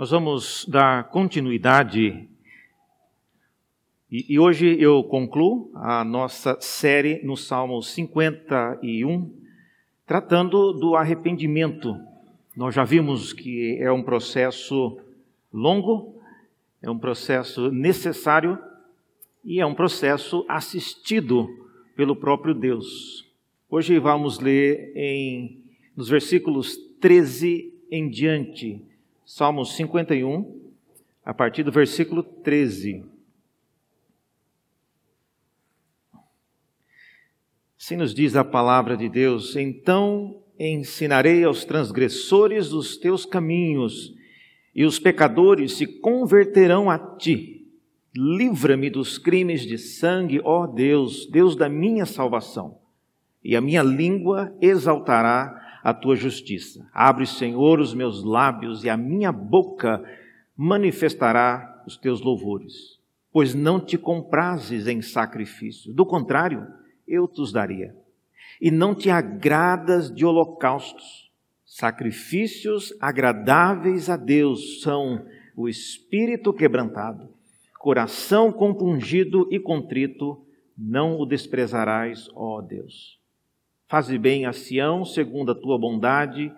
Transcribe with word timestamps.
Nós 0.00 0.12
vamos 0.12 0.64
dar 0.66 1.10
continuidade 1.10 2.26
e, 4.10 4.32
e, 4.32 4.38
hoje 4.38 4.80
eu 4.80 5.04
concluo 5.04 5.70
a 5.74 6.02
nossa 6.02 6.58
série 6.58 7.22
no 7.22 7.36
Salmo 7.36 7.82
51, 7.82 9.30
tratando 10.06 10.72
do 10.72 10.96
arrependimento. 10.96 11.94
Nós 12.56 12.74
já 12.74 12.82
vimos 12.82 13.34
que 13.34 13.76
é 13.78 13.92
um 13.92 14.02
processo 14.02 14.98
longo, 15.52 16.18
é 16.80 16.90
um 16.90 16.98
processo 16.98 17.70
necessário 17.70 18.58
e 19.44 19.60
é 19.60 19.66
um 19.66 19.74
processo 19.74 20.46
assistido 20.48 21.46
pelo 21.94 22.16
próprio 22.16 22.54
Deus. 22.54 23.30
Hoje 23.68 23.98
vamos 23.98 24.38
ler 24.38 24.92
em 24.96 25.62
nos 25.94 26.08
versículos 26.08 26.74
13 27.02 27.70
em 27.90 28.08
diante 28.08 28.88
Salmo 29.32 29.64
51, 29.64 30.60
a 31.24 31.32
partir 31.32 31.62
do 31.62 31.70
versículo 31.70 32.20
13. 32.20 33.04
Assim 37.78 37.94
nos 37.94 38.12
diz 38.12 38.34
a 38.34 38.42
palavra 38.42 38.96
de 38.96 39.08
Deus: 39.08 39.54
Então 39.54 40.42
ensinarei 40.58 41.44
aos 41.44 41.64
transgressores 41.64 42.72
os 42.72 42.96
teus 42.96 43.24
caminhos, 43.24 44.12
e 44.74 44.84
os 44.84 44.98
pecadores 44.98 45.74
se 45.74 45.86
converterão 45.86 46.90
a 46.90 46.98
ti. 46.98 47.68
Livra-me 48.12 48.90
dos 48.90 49.16
crimes 49.16 49.62
de 49.62 49.78
sangue, 49.78 50.40
ó 50.42 50.66
Deus, 50.66 51.30
Deus 51.30 51.54
da 51.54 51.68
minha 51.68 52.04
salvação, 52.04 52.80
e 53.44 53.54
a 53.54 53.60
minha 53.60 53.84
língua 53.84 54.52
exaltará 54.60 55.59
a 55.82 55.94
tua 55.94 56.16
justiça. 56.16 56.86
Abre, 56.92 57.26
Senhor, 57.26 57.80
os 57.80 57.94
meus 57.94 58.22
lábios 58.22 58.84
e 58.84 58.90
a 58.90 58.96
minha 58.96 59.32
boca 59.32 60.02
manifestará 60.56 61.82
os 61.86 61.96
teus 61.96 62.20
louvores. 62.20 62.98
Pois 63.32 63.54
não 63.54 63.80
te 63.80 63.96
comprases 63.96 64.86
em 64.86 65.00
sacrifício, 65.00 65.92
do 65.92 66.04
contrário, 66.04 66.66
eu 67.06 67.26
te 67.26 67.40
os 67.40 67.52
daria. 67.52 67.94
E 68.60 68.70
não 68.70 68.94
te 68.94 69.08
agradas 69.08 70.12
de 70.12 70.24
holocaustos. 70.24 71.30
Sacrifícios 71.64 72.92
agradáveis 73.00 74.10
a 74.10 74.16
Deus 74.16 74.82
são 74.82 75.24
o 75.56 75.68
espírito 75.68 76.52
quebrantado, 76.52 77.28
coração 77.78 78.52
compungido 78.52 79.46
e 79.50 79.60
contrito, 79.60 80.44
não 80.76 81.18
o 81.18 81.26
desprezarás, 81.26 82.28
ó 82.34 82.60
Deus. 82.60 83.19
Faze 83.90 84.16
bem 84.16 84.46
a 84.46 84.52
Sião 84.52 85.04
segundo 85.04 85.50
a 85.50 85.54
tua 85.54 85.76
bondade, 85.76 86.52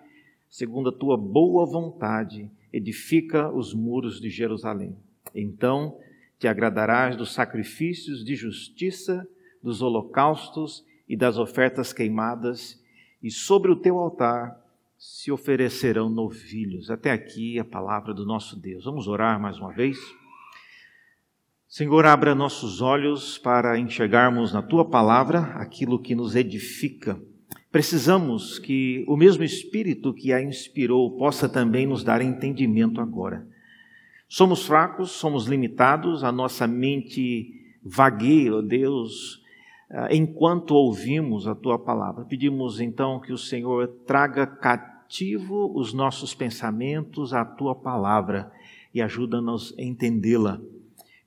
segundo 0.47 0.89
a 0.89 0.91
tua 0.91 1.17
boa 1.17 1.65
vontade, 1.65 2.47
edifica 2.71 3.49
os 3.49 3.73
muros 3.73 4.21
de 4.21 4.29
Jerusalém. 4.29 4.95
Então 5.33 5.97
te 6.37 6.47
agradarás 6.47 7.17
dos 7.17 7.33
sacrifícios 7.33 8.23
de 8.23 8.35
justiça, 8.35 9.27
dos 9.63 9.81
holocaustos 9.81 10.85
e 11.09 11.17
das 11.17 11.39
ofertas 11.39 11.91
queimadas, 11.91 12.79
e 13.21 13.31
sobre 13.31 13.71
o 13.71 13.77
teu 13.77 13.97
altar 13.97 14.55
se 14.95 15.31
oferecerão 15.31 16.11
novilhos. 16.11 16.91
Até 16.91 17.09
aqui 17.09 17.57
a 17.57 17.65
palavra 17.65 18.13
do 18.13 18.27
nosso 18.27 18.55
Deus. 18.55 18.85
Vamos 18.85 19.07
orar 19.07 19.41
mais 19.41 19.57
uma 19.57 19.73
vez? 19.73 19.97
Senhor, 21.75 22.05
abra 22.05 22.35
nossos 22.35 22.81
olhos 22.81 23.39
para 23.39 23.79
enxergarmos 23.79 24.53
na 24.53 24.61
tua 24.61 24.87
palavra 24.87 25.39
aquilo 25.55 25.97
que 25.97 26.13
nos 26.13 26.35
edifica. 26.35 27.19
Precisamos 27.71 28.59
que 28.59 29.03
o 29.07 29.17
mesmo 29.17 29.43
Espírito 29.43 30.13
que 30.13 30.31
a 30.31 30.39
inspirou 30.39 31.17
possa 31.17 31.49
também 31.49 31.87
nos 31.87 32.03
dar 32.03 32.21
entendimento 32.21 33.01
agora. 33.01 33.47
Somos 34.29 34.67
fracos, 34.67 35.13
somos 35.13 35.47
limitados, 35.47 36.23
a 36.23 36.31
nossa 36.31 36.67
mente 36.67 37.51
vagueia, 37.83 38.53
ó 38.53 38.61
Deus, 38.61 39.41
ah, 39.89 40.09
enquanto 40.13 40.75
ouvimos 40.75 41.47
a 41.47 41.55
tua 41.55 41.79
palavra. 41.79 42.23
Pedimos 42.23 42.79
então 42.79 43.19
que 43.19 43.33
o 43.33 43.37
Senhor 43.37 43.87
traga 44.05 44.45
cativo 44.45 45.73
os 45.75 45.91
nossos 45.91 46.35
pensamentos 46.35 47.33
à 47.33 47.43
tua 47.43 47.73
palavra 47.73 48.51
e 48.93 49.01
ajuda-nos 49.01 49.73
a 49.79 49.81
entendê-la. 49.81 50.61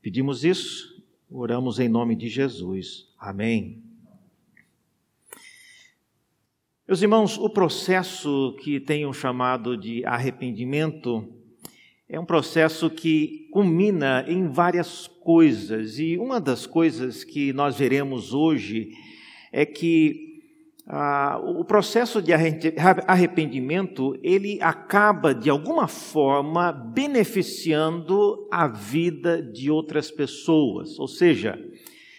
Pedimos 0.07 0.45
isso, 0.45 1.03
oramos 1.29 1.81
em 1.81 1.89
nome 1.89 2.15
de 2.15 2.29
Jesus. 2.29 3.09
Amém. 3.19 3.83
Meus 6.87 7.03
irmãos, 7.03 7.37
o 7.37 7.51
processo 7.51 8.57
que 8.63 8.79
tenho 8.79 9.13
chamado 9.13 9.77
de 9.77 10.07
arrependimento 10.07 11.29
é 12.09 12.21
um 12.21 12.25
processo 12.25 12.89
que 12.89 13.49
culmina 13.51 14.25
em 14.29 14.47
várias 14.47 15.09
coisas, 15.09 15.99
e 15.99 16.17
uma 16.17 16.41
das 16.41 16.67
coisas 16.67 17.25
que 17.25 17.53
nós 17.53 17.77
veremos 17.77 18.33
hoje 18.33 18.93
é 19.51 19.67
que 19.67 20.26
ah, 20.89 21.41
o 21.43 21.65
processo 21.65 22.23
de 22.23 22.33
arrependimento 22.33 24.17
ele 24.23 24.61
acaba 24.63 25.35
de 25.35 25.51
alguma 25.51 25.89
forma 25.89 26.71
beneficiando 26.71 28.47
a 28.53 28.69
vida 28.69 29.43
de 29.43 29.69
outras 29.69 30.13
pessoas, 30.13 30.97
ou 30.99 31.09
seja, 31.09 31.59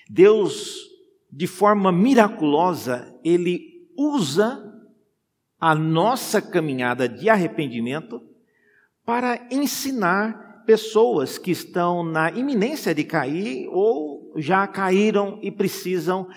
Deus 0.09 0.85
de 1.31 1.47
forma 1.47 1.91
miraculosa 1.91 3.13
ele 3.23 3.87
usa 3.97 4.63
a 5.59 5.73
nossa 5.73 6.41
caminhada 6.41 7.07
de 7.07 7.29
arrependimento 7.29 8.21
para 9.05 9.47
ensinar 9.49 10.63
pessoas 10.65 11.37
que 11.37 11.51
estão 11.51 12.03
na 12.03 12.29
iminência 12.31 12.93
de 12.93 13.05
cair 13.05 13.69
ou 13.71 14.33
já 14.35 14.67
caíram 14.67 15.39
e 15.41 15.49
precisam 15.49 16.27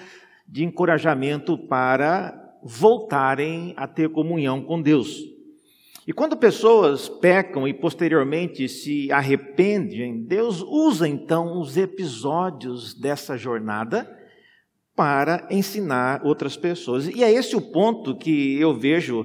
de 0.50 0.64
encorajamento 0.64 1.56
para 1.56 2.36
voltarem 2.62 3.72
a 3.76 3.86
ter 3.86 4.10
comunhão 4.10 4.62
com 4.62 4.82
Deus. 4.82 5.22
E 6.06 6.12
quando 6.12 6.36
pessoas 6.36 7.08
pecam 7.08 7.68
e 7.68 7.72
posteriormente 7.72 8.68
se 8.68 9.12
arrependem, 9.12 10.24
Deus 10.24 10.60
usa 10.60 11.06
então 11.06 11.60
os 11.60 11.76
episódios 11.76 12.94
dessa 12.94 13.36
jornada 13.36 14.10
para 14.96 15.46
ensinar 15.50 16.22
outras 16.24 16.56
pessoas. 16.56 17.06
E 17.06 17.22
é 17.22 17.30
esse 17.30 17.54
o 17.54 17.60
ponto 17.60 18.16
que 18.16 18.58
eu 18.58 18.76
vejo 18.76 19.24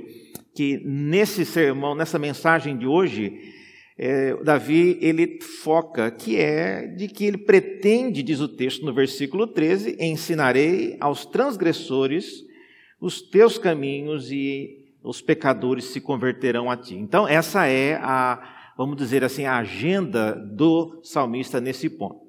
que 0.53 0.79
nesse 0.85 1.43
sermão, 1.43 1.95
nessa 1.95 2.19
mensagem 2.19 2.77
de 2.77 2.85
hoje, 2.85 3.54
é, 3.97 4.35
Davi 4.43 4.97
ele 5.01 5.41
foca, 5.41 6.11
que 6.11 6.37
é 6.37 6.85
de 6.87 7.07
que 7.07 7.25
ele 7.25 7.37
pretende, 7.37 8.21
diz 8.21 8.41
o 8.41 8.47
texto 8.47 8.85
no 8.85 8.93
versículo 8.93 9.47
13, 9.47 9.97
ensinarei 9.99 10.97
aos 10.99 11.25
transgressores 11.25 12.43
os 12.99 13.21
teus 13.21 13.57
caminhos 13.57 14.31
e 14.31 14.85
os 15.01 15.21
pecadores 15.21 15.85
se 15.85 16.01
converterão 16.01 16.69
a 16.69 16.75
ti. 16.75 16.95
Então, 16.95 17.27
essa 17.27 17.67
é 17.67 17.95
a, 17.95 18.73
vamos 18.77 18.97
dizer 18.97 19.23
assim, 19.23 19.45
a 19.45 19.57
agenda 19.57 20.33
do 20.33 20.99
salmista 21.03 21.61
nesse 21.61 21.89
ponto. 21.89 22.19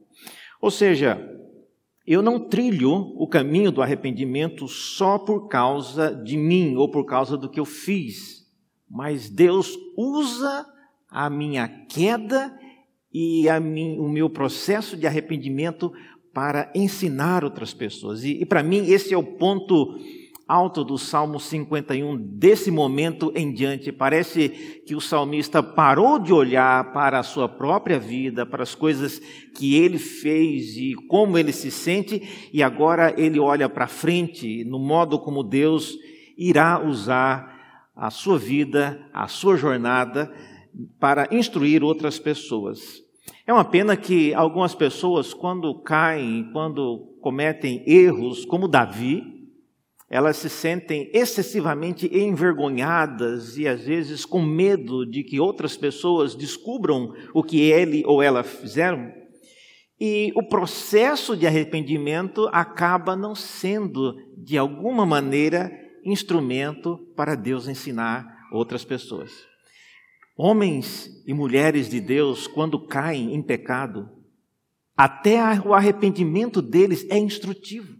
Ou 0.61 0.71
seja, 0.71 1.19
eu 2.07 2.23
não 2.23 2.39
trilho 2.39 2.93
o 3.17 3.27
caminho 3.27 3.73
do 3.73 3.83
arrependimento 3.83 4.69
só 4.69 5.19
por 5.19 5.49
causa 5.49 6.15
de 6.15 6.37
mim 6.37 6.77
ou 6.77 6.89
por 6.89 7.05
causa 7.05 7.37
do 7.37 7.49
que 7.49 7.59
eu 7.59 7.65
fiz, 7.65 8.47
mas 8.89 9.29
Deus 9.29 9.77
usa 9.97 10.65
a 11.17 11.31
minha 11.31 11.67
queda 11.67 12.55
e 13.11 13.47
mim, 13.59 13.99
o 13.99 14.07
meu 14.07 14.29
processo 14.29 14.99
de 14.99 15.07
arrependimento 15.07 15.91
para 16.35 16.71
ensinar 16.75 17.43
outras 17.43 17.73
pessoas. 17.73 18.23
E, 18.23 18.43
e 18.43 18.45
para 18.45 18.63
mim, 18.63 18.85
esse 18.91 19.15
é 19.15 19.17
o 19.17 19.23
ponto 19.23 19.99
alto 20.47 20.85
do 20.85 20.99
Salmo 20.99 21.41
51, 21.41 22.19
desse 22.19 22.71
momento 22.71 23.33
em 23.35 23.51
diante. 23.51 23.91
Parece 23.91 24.51
que 24.87 24.95
o 24.95 25.01
salmista 25.01 25.63
parou 25.63 26.19
de 26.19 26.35
olhar 26.35 26.93
para 26.93 27.19
a 27.19 27.23
sua 27.23 27.49
própria 27.49 27.99
vida, 27.99 28.45
para 28.45 28.63
as 28.63 28.75
coisas 28.75 29.19
que 29.55 29.75
ele 29.75 29.99
fez 29.99 30.77
e 30.77 30.95
como 31.09 31.39
ele 31.39 31.51
se 31.51 31.71
sente, 31.71 32.51
e 32.53 32.63
agora 32.63 33.15
ele 33.17 33.41
olha 33.41 33.71
para 33.71 33.89
frente, 33.89 34.67
no 34.67 34.79
modo 34.79 35.19
como 35.19 35.43
Deus 35.43 35.97
irá 36.37 36.79
usar 36.79 37.89
a 37.97 38.11
sua 38.11 38.39
vida, 38.39 39.01
a 39.15 39.27
sua 39.27 39.57
jornada 39.57 40.31
para 40.99 41.29
instruir 41.31 41.83
outras 41.83 42.19
pessoas. 42.19 43.03
É 43.47 43.53
uma 43.53 43.65
pena 43.65 43.97
que 43.97 44.35
algumas 44.35 44.75
pessoas, 44.75 45.33
quando 45.33 45.83
caem, 45.83 46.51
quando 46.53 47.17
cometem 47.21 47.83
erros, 47.87 48.45
como 48.45 48.69
Davi, 48.69 49.23
elas 50.09 50.37
se 50.37 50.49
sentem 50.49 51.11
excessivamente 51.13 52.09
envergonhadas 52.17 53.57
e 53.59 53.67
às 53.67 53.85
vezes 53.85 54.25
com 54.25 54.41
medo 54.41 55.05
de 55.05 55.25
que 55.25 55.41
outras 55.41 55.77
pessoas 55.77 56.35
descubram 56.35 57.13
o 57.35 57.43
que 57.43 57.61
ele 57.61 58.05
ou 58.07 58.23
ela 58.23 58.45
fizeram. 58.45 59.13
E 59.99 60.33
o 60.37 60.43
processo 60.43 61.37
de 61.37 61.47
arrependimento 61.47 62.49
acaba 62.53 63.17
não 63.17 63.35
sendo, 63.35 64.15
de 64.37 64.57
alguma 64.57 65.07
maneira, 65.07 65.73
instrumento 66.05 66.99
para 67.17 67.35
Deus 67.35 67.67
ensinar 67.67 68.27
outras 68.53 68.85
pessoas. 68.85 69.33
Homens 70.37 71.11
e 71.27 71.33
mulheres 71.33 71.89
de 71.89 71.99
Deus, 71.99 72.47
quando 72.47 72.79
caem 72.79 73.35
em 73.35 73.43
pecado, 73.43 74.11
até 74.95 75.39
o 75.65 75.73
arrependimento 75.73 76.61
deles 76.61 77.07
é 77.09 77.19
instrutivo. 77.19 77.97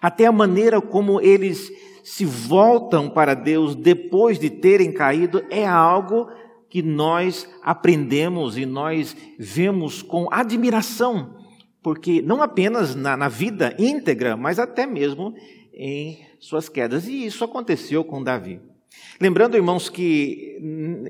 Até 0.00 0.26
a 0.26 0.32
maneira 0.32 0.80
como 0.80 1.20
eles 1.20 1.70
se 2.02 2.24
voltam 2.24 3.08
para 3.08 3.34
Deus 3.34 3.76
depois 3.76 4.38
de 4.38 4.50
terem 4.50 4.92
caído 4.92 5.44
é 5.50 5.64
algo 5.64 6.28
que 6.68 6.82
nós 6.82 7.48
aprendemos 7.62 8.56
e 8.56 8.66
nós 8.66 9.16
vemos 9.38 10.02
com 10.02 10.26
admiração, 10.32 11.36
porque 11.82 12.22
não 12.22 12.42
apenas 12.42 12.94
na, 12.96 13.16
na 13.16 13.28
vida 13.28 13.76
íntegra, 13.78 14.36
mas 14.36 14.58
até 14.58 14.86
mesmo 14.86 15.34
em 15.72 16.18
suas 16.40 16.68
quedas. 16.68 17.06
E 17.06 17.26
isso 17.26 17.44
aconteceu 17.44 18.02
com 18.02 18.22
Davi. 18.22 18.71
Lembrando, 19.20 19.56
irmãos, 19.56 19.88
que 19.88 20.58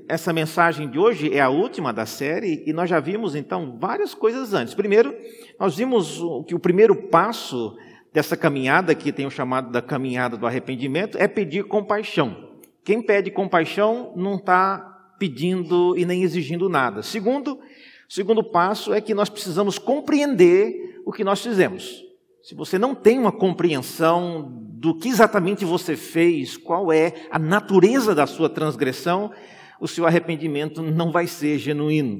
essa 0.07 0.31
mensagem 0.31 0.89
de 0.89 0.99
hoje 0.99 1.33
é 1.33 1.39
a 1.41 1.49
última 1.49 1.91
da 1.91 2.05
série 2.05 2.63
e 2.65 2.71
nós 2.71 2.89
já 2.89 2.99
vimos 2.99 3.33
então 3.33 3.77
várias 3.79 4.13
coisas 4.13 4.53
antes. 4.53 4.73
Primeiro, 4.73 5.15
nós 5.59 5.75
vimos 5.75 6.21
que 6.47 6.53
o 6.53 6.59
primeiro 6.59 6.95
passo 7.09 7.75
dessa 8.13 8.37
caminhada, 8.37 8.93
que 8.93 9.11
tem 9.11 9.25
o 9.25 9.31
chamado 9.31 9.71
da 9.71 9.81
caminhada 9.81 10.37
do 10.37 10.45
arrependimento, 10.45 11.17
é 11.17 11.27
pedir 11.27 11.63
compaixão. 11.63 12.51
Quem 12.83 13.01
pede 13.01 13.31
compaixão 13.31 14.13
não 14.15 14.35
está 14.35 15.15
pedindo 15.17 15.97
e 15.97 16.05
nem 16.05 16.21
exigindo 16.21 16.69
nada. 16.69 17.01
Segundo, 17.01 17.59
segundo 18.07 18.43
passo 18.43 18.93
é 18.93 19.01
que 19.01 19.13
nós 19.13 19.29
precisamos 19.29 19.79
compreender 19.79 21.01
o 21.05 21.11
que 21.11 21.23
nós 21.23 21.41
fizemos. 21.41 22.03
Se 22.43 22.53
você 22.53 22.77
não 22.77 22.93
tem 22.93 23.17
uma 23.17 23.31
compreensão 23.31 24.51
do 24.73 24.93
que 24.97 25.07
exatamente 25.07 25.63
você 25.63 25.95
fez, 25.95 26.57
qual 26.57 26.91
é 26.91 27.13
a 27.31 27.39
natureza 27.39 28.13
da 28.13 28.27
sua 28.27 28.49
transgressão, 28.49 29.31
o 29.79 29.87
seu 29.87 30.05
arrependimento 30.05 30.81
não 30.81 31.09
vai 31.09 31.25
ser 31.25 31.57
genuíno. 31.57 32.19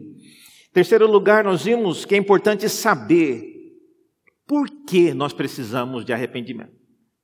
Terceiro 0.72 1.12
lugar, 1.12 1.44
nós 1.44 1.66
vimos 1.66 2.06
que 2.06 2.16
é 2.16 2.18
importante 2.18 2.70
saber 2.70 3.44
por 4.48 4.70
que 4.88 5.14
nós 5.14 5.34
precisamos 5.34 6.06
de 6.06 6.14
arrependimento. 6.14 6.72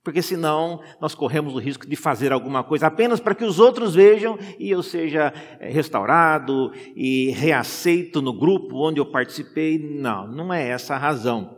Porque 0.03 0.21
senão 0.21 0.81
nós 0.99 1.15
corremos 1.15 1.55
o 1.55 1.59
risco 1.59 1.87
de 1.87 1.95
fazer 1.95 2.33
alguma 2.33 2.65
coisa 2.65 2.87
apenas 2.87 3.21
para 3.21 3.35
que 3.35 3.45
os 3.45 3.59
outros 3.59 3.95
vejam 3.95 4.37
e 4.59 4.69
eu 4.69 4.83
seja 4.83 5.33
eh, 5.61 5.69
restaurado 5.69 6.73
e 6.95 7.31
reaceito 7.31 8.21
no 8.21 8.33
grupo 8.33 8.75
onde 8.75 8.99
eu 8.99 9.05
participei. 9.05 9.77
Não, 9.77 10.27
não 10.27 10.53
é 10.53 10.67
essa 10.67 10.95
a 10.95 10.97
razão. 10.97 11.57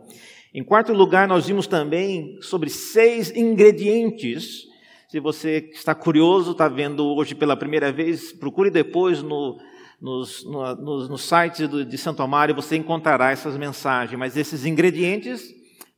Em 0.54 0.62
quarto 0.62 0.92
lugar, 0.92 1.26
nós 1.26 1.46
vimos 1.46 1.66
também 1.66 2.36
sobre 2.42 2.68
seis 2.68 3.34
ingredientes. 3.34 4.68
Se 5.08 5.18
você 5.18 5.70
está 5.72 5.94
curioso, 5.94 6.52
está 6.52 6.68
vendo 6.68 7.06
hoje 7.06 7.34
pela 7.34 7.56
primeira 7.56 7.90
vez, 7.90 8.32
procure 8.32 8.70
depois 8.70 9.22
no, 9.22 9.58
nos, 9.98 10.44
no, 10.44 10.74
nos, 10.76 11.08
nos 11.08 11.22
sites 11.22 11.66
do, 11.66 11.84
de 11.86 11.96
Santo 11.96 12.22
Amaro 12.22 12.54
você 12.54 12.76
encontrará 12.76 13.30
essas 13.30 13.56
mensagens. 13.56 14.18
Mas 14.18 14.36
esses 14.36 14.66
ingredientes 14.66 15.42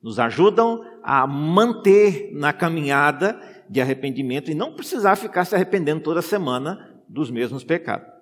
nos 0.01 0.21
ajudam 0.21 0.85
a 1.03 1.27
manter 1.27 2.31
na 2.33 2.53
caminhada 2.53 3.41
de 3.69 3.81
arrependimento 3.81 4.53
e 4.53 4.55
não 4.55 4.75
precisar 4.75 5.17
ficar 5.17 5.45
se 5.45 5.57
arrependendo 5.57 6.03
toda 6.03 6.23
semana 6.23 6.95
dos 7.09 7.29
mesmos 7.29 7.65
pecados. 7.65 8.14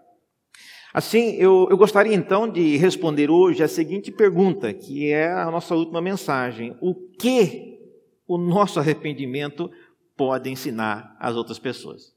Assim, 0.92 1.36
eu, 1.36 1.66
eu 1.70 1.76
gostaria 1.76 2.14
então 2.14 2.46
de 2.46 2.76
responder 2.76 3.30
hoje 3.30 3.62
a 3.62 3.68
seguinte 3.68 4.12
pergunta, 4.12 4.72
que 4.74 5.10
é 5.10 5.32
a 5.32 5.50
nossa 5.50 5.74
última 5.74 6.02
mensagem: 6.02 6.76
O 6.80 6.94
que 6.94 7.78
o 8.26 8.36
nosso 8.36 8.78
arrependimento 8.78 9.70
pode 10.16 10.50
ensinar 10.50 11.16
às 11.18 11.34
outras 11.34 11.58
pessoas? 11.58 12.12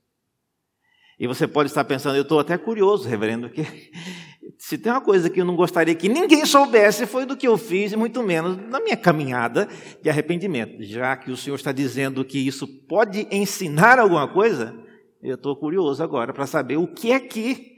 E 1.18 1.26
você 1.28 1.48
pode 1.48 1.70
estar 1.70 1.86
pensando, 1.86 2.18
eu 2.18 2.24
estou 2.24 2.40
até 2.40 2.58
curioso, 2.58 3.08
reverendo, 3.08 3.50
que 3.50 3.64
se 4.60 4.78
tem 4.78 4.92
uma 4.92 5.00
coisa 5.00 5.30
que 5.30 5.40
eu 5.40 5.46
não 5.46 5.56
gostaria 5.56 5.96
que 5.96 6.10
ninguém 6.10 6.46
soubesse 6.46 7.06
foi 7.06 7.26
do 7.26 7.38
que 7.38 7.48
eu 7.48 7.58
fiz, 7.58 7.94
e 7.94 7.96
muito 7.96 8.22
menos 8.22 8.58
na 8.70 8.82
minha 8.82 8.98
caminhada 8.98 9.70
de 10.02 10.10
arrependimento. 10.10 10.84
Já 10.84 11.16
que 11.16 11.32
o 11.32 11.38
Senhor 11.38 11.56
está 11.56 11.72
dizendo 11.72 12.26
que 12.26 12.38
isso 12.38 12.68
pode 12.68 13.26
ensinar 13.32 13.98
alguma 14.00 14.28
coisa, 14.28 14.76
eu 15.24 15.36
estou 15.36 15.56
curioso 15.56 16.04
agora 16.04 16.34
para 16.34 16.46
saber 16.46 16.76
o 16.76 16.86
que 16.86 17.14
é 17.14 17.20
que 17.22 17.78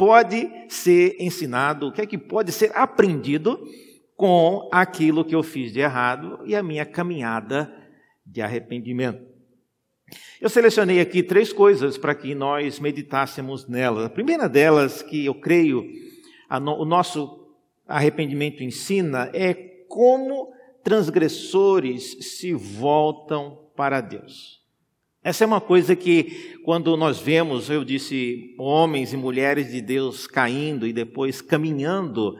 pode 0.00 0.50
ser 0.70 1.14
ensinado, 1.20 1.88
o 1.88 1.92
que 1.92 2.00
é 2.00 2.06
que 2.06 2.16
pode 2.16 2.52
ser 2.52 2.74
aprendido 2.74 3.62
com 4.16 4.66
aquilo 4.72 5.22
que 5.22 5.34
eu 5.34 5.42
fiz 5.42 5.70
de 5.74 5.80
errado 5.80 6.40
e 6.46 6.56
a 6.56 6.62
minha 6.62 6.86
caminhada 6.86 7.70
de 8.24 8.40
arrependimento. 8.40 9.22
Eu 10.40 10.48
selecionei 10.48 11.00
aqui 11.00 11.22
três 11.22 11.52
coisas 11.52 11.98
para 11.98 12.14
que 12.14 12.34
nós 12.34 12.80
meditássemos 12.80 13.68
nelas. 13.68 14.06
A 14.06 14.08
primeira 14.08 14.48
delas, 14.48 15.02
que 15.02 15.26
eu 15.26 15.34
creio 15.34 15.86
no, 16.62 16.80
o 16.80 16.86
nosso 16.86 17.52
arrependimento 17.86 18.64
ensina, 18.64 19.30
é 19.34 19.52
como 19.86 20.50
transgressores 20.82 22.38
se 22.38 22.54
voltam 22.54 23.68
para 23.76 24.00
Deus. 24.00 24.59
Essa 25.22 25.44
é 25.44 25.46
uma 25.46 25.60
coisa 25.60 25.94
que, 25.94 26.58
quando 26.64 26.96
nós 26.96 27.20
vemos, 27.20 27.68
eu 27.68 27.84
disse, 27.84 28.54
homens 28.58 29.12
e 29.12 29.18
mulheres 29.18 29.70
de 29.70 29.82
Deus 29.82 30.26
caindo 30.26 30.86
e 30.86 30.94
depois 30.94 31.42
caminhando 31.42 32.34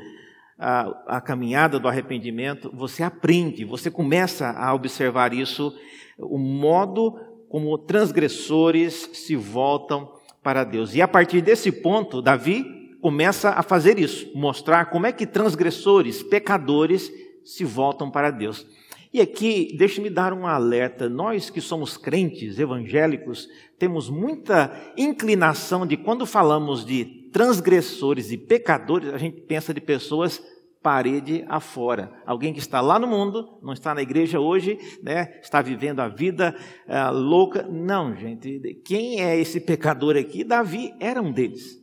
a, 0.59 1.17
a, 1.19 1.21
caminhada 1.21 1.79
do 1.79 1.87
arrependimento, 1.87 2.71
você 2.73 3.03
aprende, 3.03 3.67
você 3.67 3.91
começa 3.91 4.51
a 4.53 4.73
observar 4.73 5.35
isso, 5.35 5.77
o 6.19 6.39
modo 6.39 7.19
como 7.51 7.77
transgressores 7.77 9.11
se 9.13 9.37
voltam 9.37 10.11
para 10.43 10.65
Deus. 10.65 10.95
E 10.95 11.03
a 11.03 11.09
partir 11.09 11.43
desse 11.43 11.71
ponto, 11.71 12.23
Davi 12.23 12.97
começa 13.03 13.51
a 13.51 13.63
fazer 13.63 13.99
isso, 13.99 14.31
mostrar 14.35 14.87
como 14.87 15.07
é 15.07 15.13
que 15.13 15.27
transgressores, 15.27 16.23
pecadores, 16.23 17.13
se 17.45 17.63
voltam 17.63 18.11
para 18.11 18.31
Deus. 18.31 18.67
E 19.13 19.21
aqui, 19.21 19.75
deixe-me 19.77 20.09
dar 20.09 20.33
um 20.33 20.47
alerta. 20.47 21.09
Nós 21.09 21.51
que 21.51 21.61
somos 21.61 21.97
crentes 21.97 22.59
evangélicos, 22.59 23.49
temos 23.79 24.09
muita 24.09 24.73
inclinação 24.97 25.85
de 25.85 25.97
quando 25.97 26.25
falamos 26.25 26.85
de 26.85 27.05
transgressores 27.33 28.31
e 28.31 28.37
pecadores, 28.37 29.13
a 29.13 29.19
gente 29.19 29.41
pensa 29.43 29.75
de 29.75 29.81
pessoas 29.81 30.41
parede 30.83 31.45
afora. 31.49 32.11
Alguém 32.25 32.53
que 32.53 32.59
está 32.59 32.81
lá 32.81 32.99
no 32.99 33.07
mundo, 33.07 33.59
não 33.63 33.73
está 33.73 33.95
na 33.95 34.03
igreja 34.03 34.41
hoje, 34.41 34.79
né, 35.03 35.39
está 35.43 35.61
vivendo 35.61 36.01
a 36.01 36.09
vida 36.09 36.57
uh, 36.87 37.13
louca. 37.13 37.63
Não, 37.63 38.15
gente. 38.17 38.81
Quem 38.85 39.21
é 39.21 39.39
esse 39.39 39.61
pecador 39.61 40.17
aqui? 40.17 40.43
Davi 40.43 40.95
era 40.99 41.21
um 41.21 41.33
deles. 41.33 41.81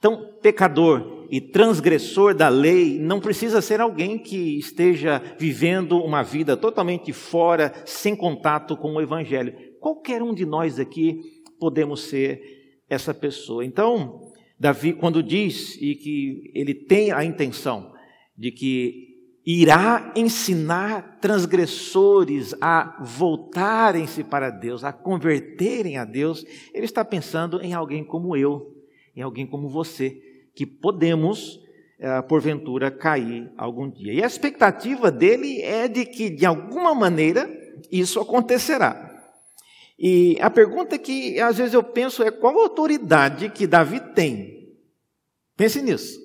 Então, 0.00 0.32
pecador 0.40 1.26
e 1.30 1.42
transgressor 1.42 2.34
da 2.34 2.48
lei 2.48 2.98
não 2.98 3.20
precisa 3.20 3.60
ser 3.60 3.82
alguém 3.82 4.18
que 4.18 4.58
esteja 4.58 5.22
vivendo 5.38 5.98
uma 5.98 6.22
vida 6.22 6.56
totalmente 6.56 7.12
fora, 7.12 7.70
sem 7.84 8.16
contato 8.16 8.78
com 8.78 8.94
o 8.94 9.00
Evangelho. 9.02 9.54
Qualquer 9.78 10.22
um 10.22 10.34
de 10.34 10.46
nós 10.46 10.80
aqui 10.80 11.20
podemos 11.58 12.04
ser 12.04 12.40
essa 12.88 13.12
pessoa. 13.12 13.62
Então, 13.62 14.32
Davi, 14.58 14.94
quando 14.94 15.22
diz 15.22 15.76
e 15.76 15.94
que 15.94 16.50
ele 16.54 16.74
tem 16.74 17.12
a 17.12 17.22
intenção 17.22 17.92
de 18.36 18.50
que 18.50 19.10
irá 19.44 20.14
ensinar 20.16 21.18
transgressores 21.20 22.54
a 22.58 23.04
voltarem-se 23.04 24.24
para 24.24 24.48
Deus, 24.48 24.82
a 24.82 24.94
converterem 24.94 25.98
a 25.98 26.06
Deus, 26.06 26.42
ele 26.72 26.86
está 26.86 27.04
pensando 27.04 27.60
em 27.60 27.74
alguém 27.74 28.02
como 28.02 28.34
eu 28.34 28.79
em 29.20 29.22
alguém 29.22 29.46
como 29.46 29.68
você, 29.68 30.18
que 30.54 30.64
podemos, 30.64 31.60
é, 31.98 32.22
porventura, 32.22 32.90
cair 32.90 33.52
algum 33.56 33.88
dia. 33.88 34.14
E 34.14 34.22
a 34.22 34.26
expectativa 34.26 35.10
dele 35.10 35.60
é 35.60 35.86
de 35.86 36.06
que, 36.06 36.30
de 36.30 36.46
alguma 36.46 36.94
maneira, 36.94 37.48
isso 37.92 38.18
acontecerá. 38.18 39.08
E 39.98 40.38
a 40.40 40.48
pergunta 40.48 40.98
que 40.98 41.38
às 41.38 41.58
vezes 41.58 41.74
eu 41.74 41.82
penso 41.82 42.22
é 42.22 42.30
qual 42.30 42.58
autoridade 42.58 43.50
que 43.50 43.66
Davi 43.66 44.00
tem? 44.14 44.70
Pense 45.54 45.82
nisso. 45.82 46.18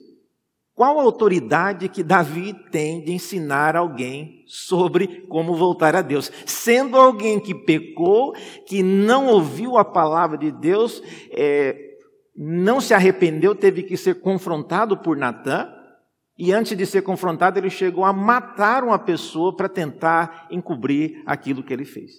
Qual 0.73 0.99
autoridade 0.99 1.87
que 1.87 2.03
Davi 2.03 2.53
tem 2.69 3.01
de 3.03 3.11
ensinar 3.11 3.75
alguém 3.77 4.43
sobre 4.45 5.25
como 5.27 5.55
voltar 5.55 5.95
a 5.95 6.01
Deus? 6.01 6.31
Sendo 6.45 6.97
alguém 6.97 7.39
que 7.39 7.55
pecou, 7.55 8.33
que 8.65 8.83
não 8.83 9.27
ouviu 9.27 9.77
a 9.77 9.85
palavra 9.85 10.37
de 10.37 10.51
Deus, 10.51 11.01
é, 11.31 11.84
não 12.35 12.81
se 12.81 12.93
arrependeu, 12.93 13.55
teve 13.55 13.83
que 13.83 13.95
ser 13.95 14.15
confrontado 14.21 14.97
por 14.97 15.15
Natã, 15.15 15.71
e 16.37 16.51
antes 16.51 16.77
de 16.77 16.85
ser 16.85 17.01
confrontado, 17.01 17.57
ele 17.57 17.69
chegou 17.69 18.03
a 18.03 18.11
matar 18.11 18.83
uma 18.83 18.99
pessoa 18.99 19.55
para 19.55 19.69
tentar 19.69 20.47
encobrir 20.51 21.23
aquilo 21.25 21.63
que 21.63 21.71
ele 21.71 21.85
fez. 21.85 22.11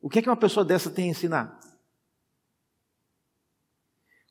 O 0.00 0.08
que 0.08 0.18
é 0.18 0.22
que 0.22 0.30
uma 0.30 0.36
pessoa 0.36 0.64
dessa 0.64 0.90
tem 0.90 1.06
a 1.06 1.10
ensinar? 1.10 1.58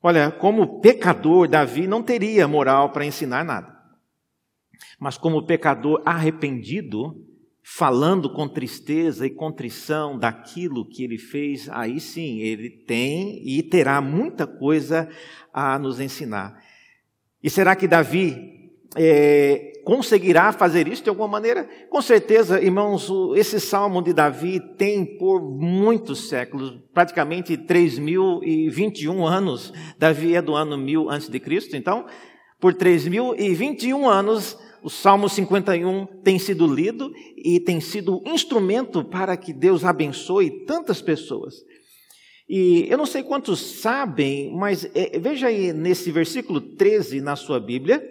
Olha, 0.02 0.32
como 0.32 0.80
pecador, 0.80 1.48
Davi 1.48 1.86
não 1.86 2.02
teria 2.02 2.48
moral 2.48 2.92
para 2.92 3.06
ensinar 3.06 3.44
nada. 3.44 3.76
Mas 5.00 5.18
como 5.18 5.46
pecador 5.46 6.02
arrependido, 6.04 7.27
falando 7.70 8.30
com 8.30 8.48
tristeza 8.48 9.28
e 9.28 9.30
contrição 9.30 10.18
daquilo 10.18 10.88
que 10.88 11.04
ele 11.04 11.18
fez, 11.18 11.68
aí 11.70 12.00
sim, 12.00 12.40
ele 12.40 12.70
tem 12.70 13.42
e 13.46 13.62
terá 13.62 14.00
muita 14.00 14.48
coisa 14.48 15.10
a 15.54 15.78
nos 15.78 16.00
ensinar. 16.00 16.64
E 17.44 17.50
será 17.50 17.76
que 17.76 17.86
Davi 17.86 18.72
é, 18.96 19.82
conseguirá 19.84 20.54
fazer 20.54 20.88
isso 20.88 21.04
de 21.04 21.10
alguma 21.10 21.28
maneira? 21.28 21.70
Com 21.90 22.02
certeza, 22.02 22.62
irmãos, 22.62 23.12
esse 23.36 23.60
salmo 23.60 24.02
de 24.02 24.14
Davi 24.14 24.62
tem 24.78 25.18
por 25.18 25.42
muitos 25.42 26.30
séculos, 26.30 26.80
praticamente 26.94 27.58
3.021 27.58 29.28
anos. 29.28 29.74
Davi 30.00 30.36
é 30.36 30.42
do 30.42 30.56
ano 30.56 30.78
1000 30.78 31.10
antes 31.10 31.28
de 31.28 31.40
Cristo, 31.40 31.76
então, 31.76 32.06
por 32.62 32.74
3.021 32.74 34.08
anos, 34.08 34.58
o 34.88 34.90
Salmo 34.90 35.28
51 35.28 36.06
tem 36.24 36.40
sido 36.40 36.66
lido 36.66 37.12
e 37.36 37.60
tem 37.60 37.82
sido 37.82 38.24
instrumento 38.26 39.04
para 39.04 39.36
que 39.36 39.52
Deus 39.52 39.84
abençoe 39.84 40.64
tantas 40.66 41.02
pessoas. 41.02 41.56
E 42.48 42.88
eu 42.90 42.98
não 42.98 43.06
sei 43.06 43.22
quantos 43.22 43.60
sabem, 43.82 44.50
mas 44.56 44.90
é, 44.96 45.20
veja 45.20 45.48
aí 45.48 45.74
nesse 45.74 46.10
versículo 46.10 46.62
13 46.62 47.20
na 47.20 47.36
sua 47.36 47.60
Bíblia, 47.60 48.02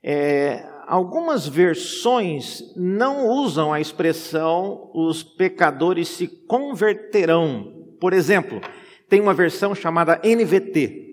é, 0.00 0.64
algumas 0.86 1.48
versões 1.48 2.62
não 2.76 3.26
usam 3.26 3.72
a 3.72 3.80
expressão 3.80 4.92
os 4.94 5.24
pecadores 5.24 6.06
se 6.06 6.28
converterão. 6.28 7.88
Por 8.00 8.12
exemplo, 8.12 8.60
tem 9.08 9.20
uma 9.20 9.34
versão 9.34 9.74
chamada 9.74 10.20
NVT, 10.22 11.07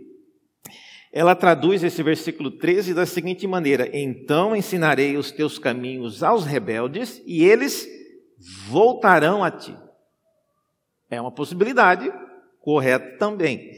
ela 1.16 1.34
traduz 1.34 1.82
esse 1.82 2.04
versículo 2.04 2.52
13 2.52 2.94
da 2.94 3.06
seguinte 3.06 3.48
maneira: 3.48 3.90
Então 3.94 4.54
ensinarei 4.54 5.16
os 5.16 5.32
teus 5.32 5.58
caminhos 5.58 6.22
aos 6.22 6.44
rebeldes 6.44 7.24
e 7.26 7.42
eles 7.42 7.88
voltarão 8.68 9.42
a 9.42 9.50
ti. 9.50 9.74
É 11.10 11.22
uma 11.22 11.32
possibilidade 11.32 12.12
correta 12.60 13.18
também. 13.18 13.72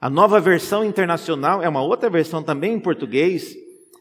A 0.00 0.10
nova 0.10 0.40
versão 0.40 0.84
internacional 0.84 1.62
é 1.62 1.68
uma 1.68 1.80
outra 1.80 2.10
versão 2.10 2.42
também 2.42 2.72
em 2.72 2.80
português, 2.80 3.54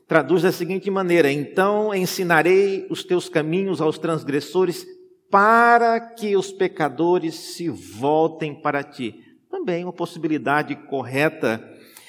traduz 0.07 0.41
da 0.41 0.51
seguinte 0.51 0.89
maneira: 0.89 1.31
Então 1.31 1.93
ensinarei 1.93 2.87
os 2.89 3.03
teus 3.03 3.29
caminhos 3.29 3.81
aos 3.81 3.99
transgressores 3.99 4.83
para 5.29 5.99
que 5.99 6.35
os 6.35 6.51
pecadores 6.51 7.35
se 7.35 7.69
voltem 7.69 8.59
para 8.59 8.81
ti. 8.81 9.13
Também 9.51 9.83
uma 9.83 9.93
possibilidade 9.93 10.75
correta 10.75 11.63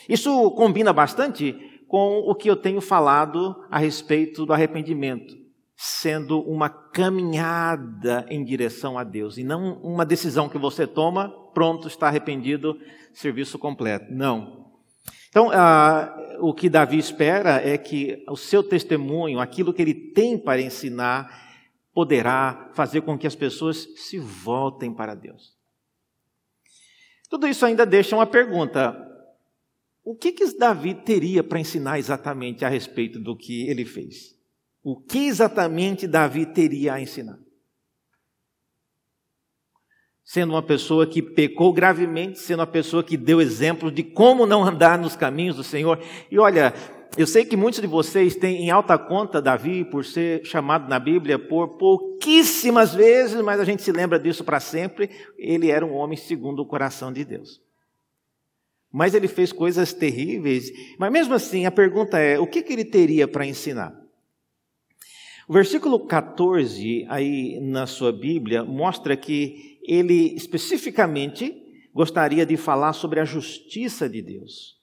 isso 0.08 0.50
combina 0.52 0.92
bastante 0.92 1.52
com 1.88 2.18
o 2.18 2.34
que 2.34 2.50
eu 2.50 2.56
tenho 2.56 2.80
falado 2.80 3.64
a 3.70 3.78
respeito 3.78 4.44
do 4.44 4.52
arrependimento, 4.52 5.36
sendo 5.76 6.40
uma 6.40 6.68
caminhada 6.68 8.26
em 8.28 8.44
direção 8.44 8.98
a 8.98 9.04
Deus 9.04 9.38
e 9.38 9.44
não 9.44 9.74
uma 9.82 10.04
decisão 10.04 10.48
que 10.48 10.58
você 10.58 10.86
toma, 10.86 11.28
pronto, 11.52 11.86
está 11.86 12.08
arrependido, 12.08 12.78
serviço 13.12 13.58
completo. 13.58 14.12
Não. 14.12 14.64
Então, 15.28 15.50
ah, 15.52 16.16
o 16.40 16.54
que 16.54 16.68
Davi 16.68 16.98
espera 16.98 17.56
é 17.56 17.76
que 17.76 18.24
o 18.28 18.36
seu 18.36 18.62
testemunho, 18.62 19.40
aquilo 19.40 19.72
que 19.74 19.82
ele 19.82 19.94
tem 19.94 20.38
para 20.38 20.60
ensinar, 20.60 21.44
poderá 21.92 22.70
fazer 22.72 23.00
com 23.02 23.18
que 23.18 23.26
as 23.26 23.34
pessoas 23.34 23.86
se 23.96 24.18
voltem 24.18 24.92
para 24.92 25.14
Deus. 25.14 25.54
Tudo 27.30 27.48
isso 27.48 27.64
ainda 27.66 27.84
deixa 27.84 28.14
uma 28.14 28.26
pergunta: 28.26 28.96
o 30.04 30.14
que, 30.14 30.32
que 30.32 30.58
Davi 30.58 30.92
teria 30.94 31.42
para 31.42 31.58
ensinar 31.58 31.98
exatamente 31.98 32.62
a 32.62 32.68
respeito 32.68 33.18
do 33.18 33.34
que 33.34 33.66
ele 33.68 33.86
fez? 33.86 34.38
O 34.82 35.00
que 35.00 35.26
exatamente 35.26 36.06
Davi 36.06 36.44
teria 36.44 36.92
a 36.92 37.00
ensinar? 37.00 37.38
Sendo 40.22 40.52
uma 40.52 40.62
pessoa 40.62 41.06
que 41.06 41.22
pecou 41.22 41.72
gravemente, 41.72 42.38
sendo 42.38 42.60
uma 42.60 42.66
pessoa 42.66 43.02
que 43.02 43.16
deu 43.16 43.40
exemplos 43.40 43.94
de 43.94 44.02
como 44.02 44.46
não 44.46 44.62
andar 44.62 44.98
nos 44.98 45.16
caminhos 45.16 45.56
do 45.56 45.64
Senhor. 45.64 45.98
E 46.30 46.38
olha, 46.38 46.74
eu 47.16 47.26
sei 47.26 47.46
que 47.46 47.56
muitos 47.56 47.80
de 47.80 47.86
vocês 47.86 48.36
têm 48.36 48.66
em 48.66 48.70
alta 48.70 48.98
conta 48.98 49.40
Davi 49.40 49.86
por 49.86 50.04
ser 50.04 50.44
chamado 50.44 50.86
na 50.86 50.98
Bíblia 50.98 51.38
por 51.38 51.78
pouquíssimas 51.78 52.94
vezes, 52.94 53.40
mas 53.40 53.58
a 53.58 53.64
gente 53.64 53.82
se 53.82 53.92
lembra 53.92 54.18
disso 54.18 54.44
para 54.44 54.60
sempre. 54.60 55.08
Ele 55.38 55.70
era 55.70 55.84
um 55.84 55.94
homem 55.94 56.16
segundo 56.16 56.60
o 56.60 56.66
coração 56.66 57.10
de 57.10 57.24
Deus 57.24 57.63
mas 58.94 59.12
ele 59.12 59.26
fez 59.26 59.52
coisas 59.52 59.92
terríveis. 59.92 60.70
Mas 60.96 61.10
mesmo 61.10 61.34
assim, 61.34 61.66
a 61.66 61.70
pergunta 61.72 62.16
é: 62.16 62.38
o 62.38 62.46
que, 62.46 62.62
que 62.62 62.72
ele 62.72 62.84
teria 62.84 63.26
para 63.26 63.44
ensinar? 63.44 63.92
O 65.48 65.52
versículo 65.52 66.06
14, 66.06 67.04
aí 67.08 67.58
na 67.60 67.88
sua 67.88 68.12
Bíblia, 68.12 68.62
mostra 68.64 69.16
que 69.16 69.80
ele 69.82 70.32
especificamente 70.36 71.60
gostaria 71.92 72.46
de 72.46 72.56
falar 72.56 72.92
sobre 72.92 73.18
a 73.18 73.24
justiça 73.24 74.08
de 74.08 74.22
Deus. 74.22 74.76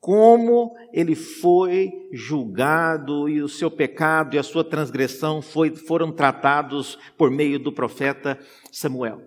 Como 0.00 0.74
ele 0.90 1.14
foi 1.14 1.92
julgado 2.10 3.28
e 3.28 3.42
o 3.42 3.48
seu 3.48 3.70
pecado 3.70 4.34
e 4.34 4.38
a 4.38 4.42
sua 4.42 4.64
transgressão 4.64 5.42
foi, 5.42 5.76
foram 5.76 6.10
tratados 6.10 6.98
por 7.18 7.30
meio 7.30 7.58
do 7.58 7.70
profeta 7.70 8.38
Samuel. 8.72 9.20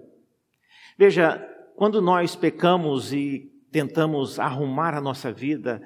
Veja, 0.98 1.38
quando 1.76 2.02
nós 2.02 2.36
pecamos 2.36 3.14
e 3.14 3.53
tentamos 3.74 4.40
arrumar 4.40 4.94
a 4.94 5.02
nossa 5.02 5.32
vida, 5.32 5.82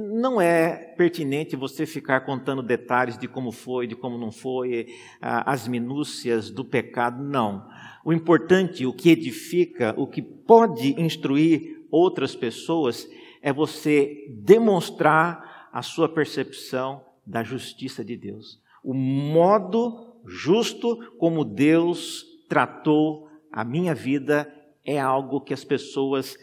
não 0.00 0.40
é 0.40 0.94
pertinente 0.96 1.54
você 1.54 1.84
ficar 1.84 2.22
contando 2.22 2.62
detalhes 2.62 3.18
de 3.18 3.28
como 3.28 3.52
foi, 3.52 3.86
de 3.86 3.94
como 3.94 4.16
não 4.16 4.32
foi, 4.32 4.86
as 5.20 5.68
minúcias 5.68 6.50
do 6.50 6.64
pecado, 6.64 7.22
não. 7.22 7.68
O 8.04 8.12
importante, 8.12 8.86
o 8.86 8.92
que 8.92 9.10
edifica, 9.10 9.94
o 9.98 10.06
que 10.06 10.22
pode 10.22 11.00
instruir 11.00 11.84
outras 11.90 12.34
pessoas, 12.34 13.06
é 13.42 13.52
você 13.52 14.26
demonstrar 14.30 15.68
a 15.72 15.82
sua 15.82 16.08
percepção 16.08 17.04
da 17.24 17.44
justiça 17.44 18.02
de 18.02 18.16
Deus. 18.16 18.58
O 18.82 18.94
modo 18.94 20.16
justo 20.26 20.96
como 21.18 21.44
Deus 21.44 22.24
tratou 22.48 23.28
a 23.52 23.62
minha 23.62 23.94
vida 23.94 24.52
é 24.84 24.98
algo 24.98 25.40
que 25.40 25.52
as 25.52 25.64
pessoas 25.64 26.36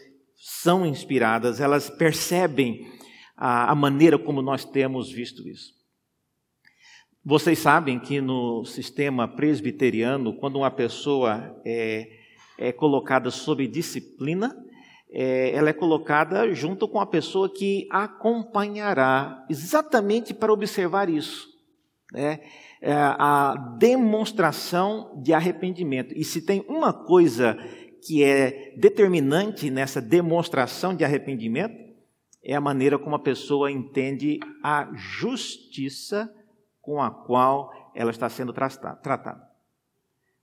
são 0.46 0.84
inspiradas, 0.84 1.58
elas 1.58 1.88
percebem 1.88 2.86
a, 3.34 3.70
a 3.70 3.74
maneira 3.74 4.18
como 4.18 4.42
nós 4.42 4.62
temos 4.62 5.10
visto 5.10 5.48
isso. 5.48 5.72
Vocês 7.24 7.58
sabem 7.58 7.98
que 7.98 8.20
no 8.20 8.62
sistema 8.66 9.26
presbiteriano, 9.26 10.36
quando 10.36 10.56
uma 10.56 10.70
pessoa 10.70 11.58
é, 11.64 12.10
é 12.58 12.72
colocada 12.72 13.30
sob 13.30 13.66
disciplina, 13.66 14.54
é, 15.10 15.56
ela 15.56 15.70
é 15.70 15.72
colocada 15.72 16.52
junto 16.52 16.86
com 16.86 17.00
a 17.00 17.06
pessoa 17.06 17.48
que 17.48 17.88
acompanhará, 17.90 19.46
exatamente 19.48 20.34
para 20.34 20.52
observar 20.52 21.08
isso. 21.08 21.48
Né? 22.12 22.40
É, 22.82 22.92
a 22.92 23.76
demonstração 23.78 25.18
de 25.22 25.32
arrependimento. 25.32 26.12
E 26.14 26.22
se 26.22 26.42
tem 26.42 26.62
uma 26.68 26.92
coisa 26.92 27.56
que 28.04 28.22
é 28.22 28.74
determinante 28.76 29.70
nessa 29.70 30.00
demonstração 30.00 30.94
de 30.94 31.04
arrependimento 31.04 31.82
é 32.42 32.54
a 32.54 32.60
maneira 32.60 32.98
como 32.98 33.16
a 33.16 33.18
pessoa 33.18 33.70
entende 33.70 34.38
a 34.62 34.90
justiça 34.94 36.30
com 36.82 37.00
a 37.00 37.10
qual 37.10 37.72
ela 37.94 38.10
está 38.10 38.28
sendo 38.28 38.52
tratada. 38.52 39.42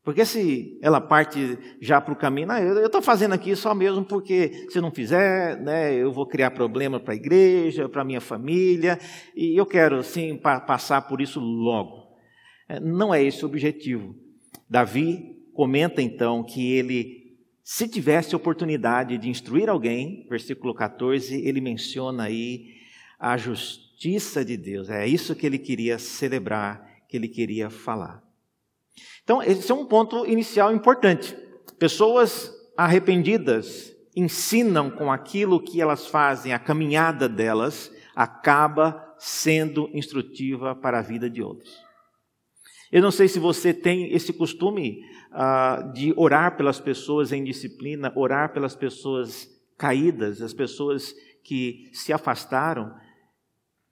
Porque 0.04 0.26
se 0.26 0.80
ela 0.82 1.00
parte 1.00 1.60
já 1.80 2.02
para 2.02 2.14
o 2.14 2.18
caminho, 2.18 2.48
não, 2.48 2.58
eu 2.58 2.88
estou 2.88 3.04
fazendo 3.04 3.34
aqui 3.34 3.56
só 3.56 3.76
mesmo 3.76 4.04
porque 4.04 4.66
se 4.70 4.82
não 4.82 4.90
fizer, 4.90 5.62
né, 5.62 5.94
eu 5.94 6.12
vou 6.12 6.26
criar 6.26 6.50
problema 6.50 7.00
para 7.00 7.14
a 7.14 7.16
igreja, 7.16 7.88
para 7.88 8.02
a 8.02 8.06
minha 8.06 8.20
família, 8.20 8.98
e 9.36 9.56
eu 9.56 9.66
quero 9.66 10.02
sim 10.02 10.36
pa 10.38 10.60
passar 10.60 11.04
por 11.04 11.22
isso 11.22 11.40
logo. 11.40 12.02
É, 12.68 12.80
não 12.80 13.14
é 13.14 13.24
esse 13.24 13.46
o 13.46 13.48
objetivo. 13.48 14.16
Davi 14.68 15.38
comenta 15.54 16.02
então 16.02 16.44
que 16.44 16.74
ele 16.74 17.21
se 17.74 17.88
tivesse 17.88 18.36
oportunidade 18.36 19.18
de 19.18 19.30
instruir 19.30 19.70
alguém, 19.70 20.28
versículo 20.30 20.76
14, 20.76 21.40
ele 21.48 21.62
menciona 21.62 22.24
aí 22.24 22.76
a 23.18 23.38
justiça 23.38 24.44
de 24.44 24.58
Deus. 24.58 24.90
É 24.90 25.08
isso 25.08 25.34
que 25.34 25.46
ele 25.46 25.58
queria 25.58 25.98
celebrar, 25.98 26.86
que 27.08 27.16
ele 27.16 27.30
queria 27.30 27.70
falar. 27.70 28.22
Então, 29.24 29.42
esse 29.42 29.72
é 29.72 29.74
um 29.74 29.86
ponto 29.86 30.26
inicial 30.26 30.76
importante. 30.76 31.34
Pessoas 31.80 32.54
arrependidas 32.76 33.96
ensinam 34.14 34.92
com 34.92 35.10
aquilo 35.10 35.64
que 35.64 35.80
elas 35.80 36.08
fazem, 36.08 36.52
a 36.52 36.60
caminhada 36.60 37.30
delas 37.30 37.90
acaba 38.14 39.16
sendo 39.18 39.90
instrutiva 39.94 40.76
para 40.76 41.00
a 41.00 41.02
vida 41.02 41.30
de 41.30 41.42
outros. 41.42 41.90
Eu 42.92 43.02
não 43.02 43.12
sei 43.12 43.28
se 43.30 43.40
você 43.40 43.74
tem 43.74 44.14
esse 44.14 44.34
costume 44.34 45.02
uh, 45.32 45.94
de 45.94 46.14
orar 46.18 46.58
pelas 46.58 46.80
pessoas 46.80 47.32
em 47.32 47.44
disciplina, 47.44 48.12
orar 48.16 48.52
pelas 48.52 48.76
pessoas 48.76 49.50
caídas, 49.78 50.42
as 50.42 50.54
pessoas 50.54 51.16
que 51.42 51.90
se 51.94 52.12
afastaram. 52.12 52.94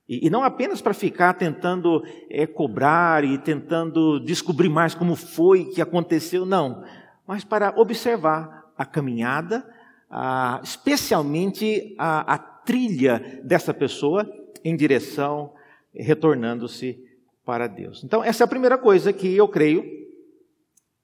E, 0.07 0.27
e 0.27 0.29
não 0.29 0.43
apenas 0.43 0.81
para 0.81 0.93
ficar 0.93 1.33
tentando 1.35 2.03
é, 2.29 2.45
cobrar 2.45 3.23
e 3.23 3.37
tentando 3.37 4.19
descobrir 4.19 4.67
mais 4.67 4.93
como 4.93 5.15
foi 5.15 5.65
que 5.65 5.81
aconteceu, 5.81 6.45
não, 6.45 6.83
mas 7.25 7.45
para 7.45 7.73
observar 7.77 8.65
a 8.77 8.85
caminhada, 8.85 9.65
a, 10.09 10.59
especialmente 10.61 11.95
a, 11.97 12.33
a 12.33 12.37
trilha 12.37 13.41
dessa 13.45 13.73
pessoa 13.73 14.29
em 14.63 14.75
direção, 14.75 15.53
retornando-se 15.93 17.08
para 17.49 17.65
Deus. 17.65 18.03
Então, 18.03 18.23
essa 18.23 18.43
é 18.43 18.45
a 18.45 18.47
primeira 18.47 18.77
coisa 18.77 19.11
que 19.11 19.35
eu 19.35 19.47
creio. 19.47 19.83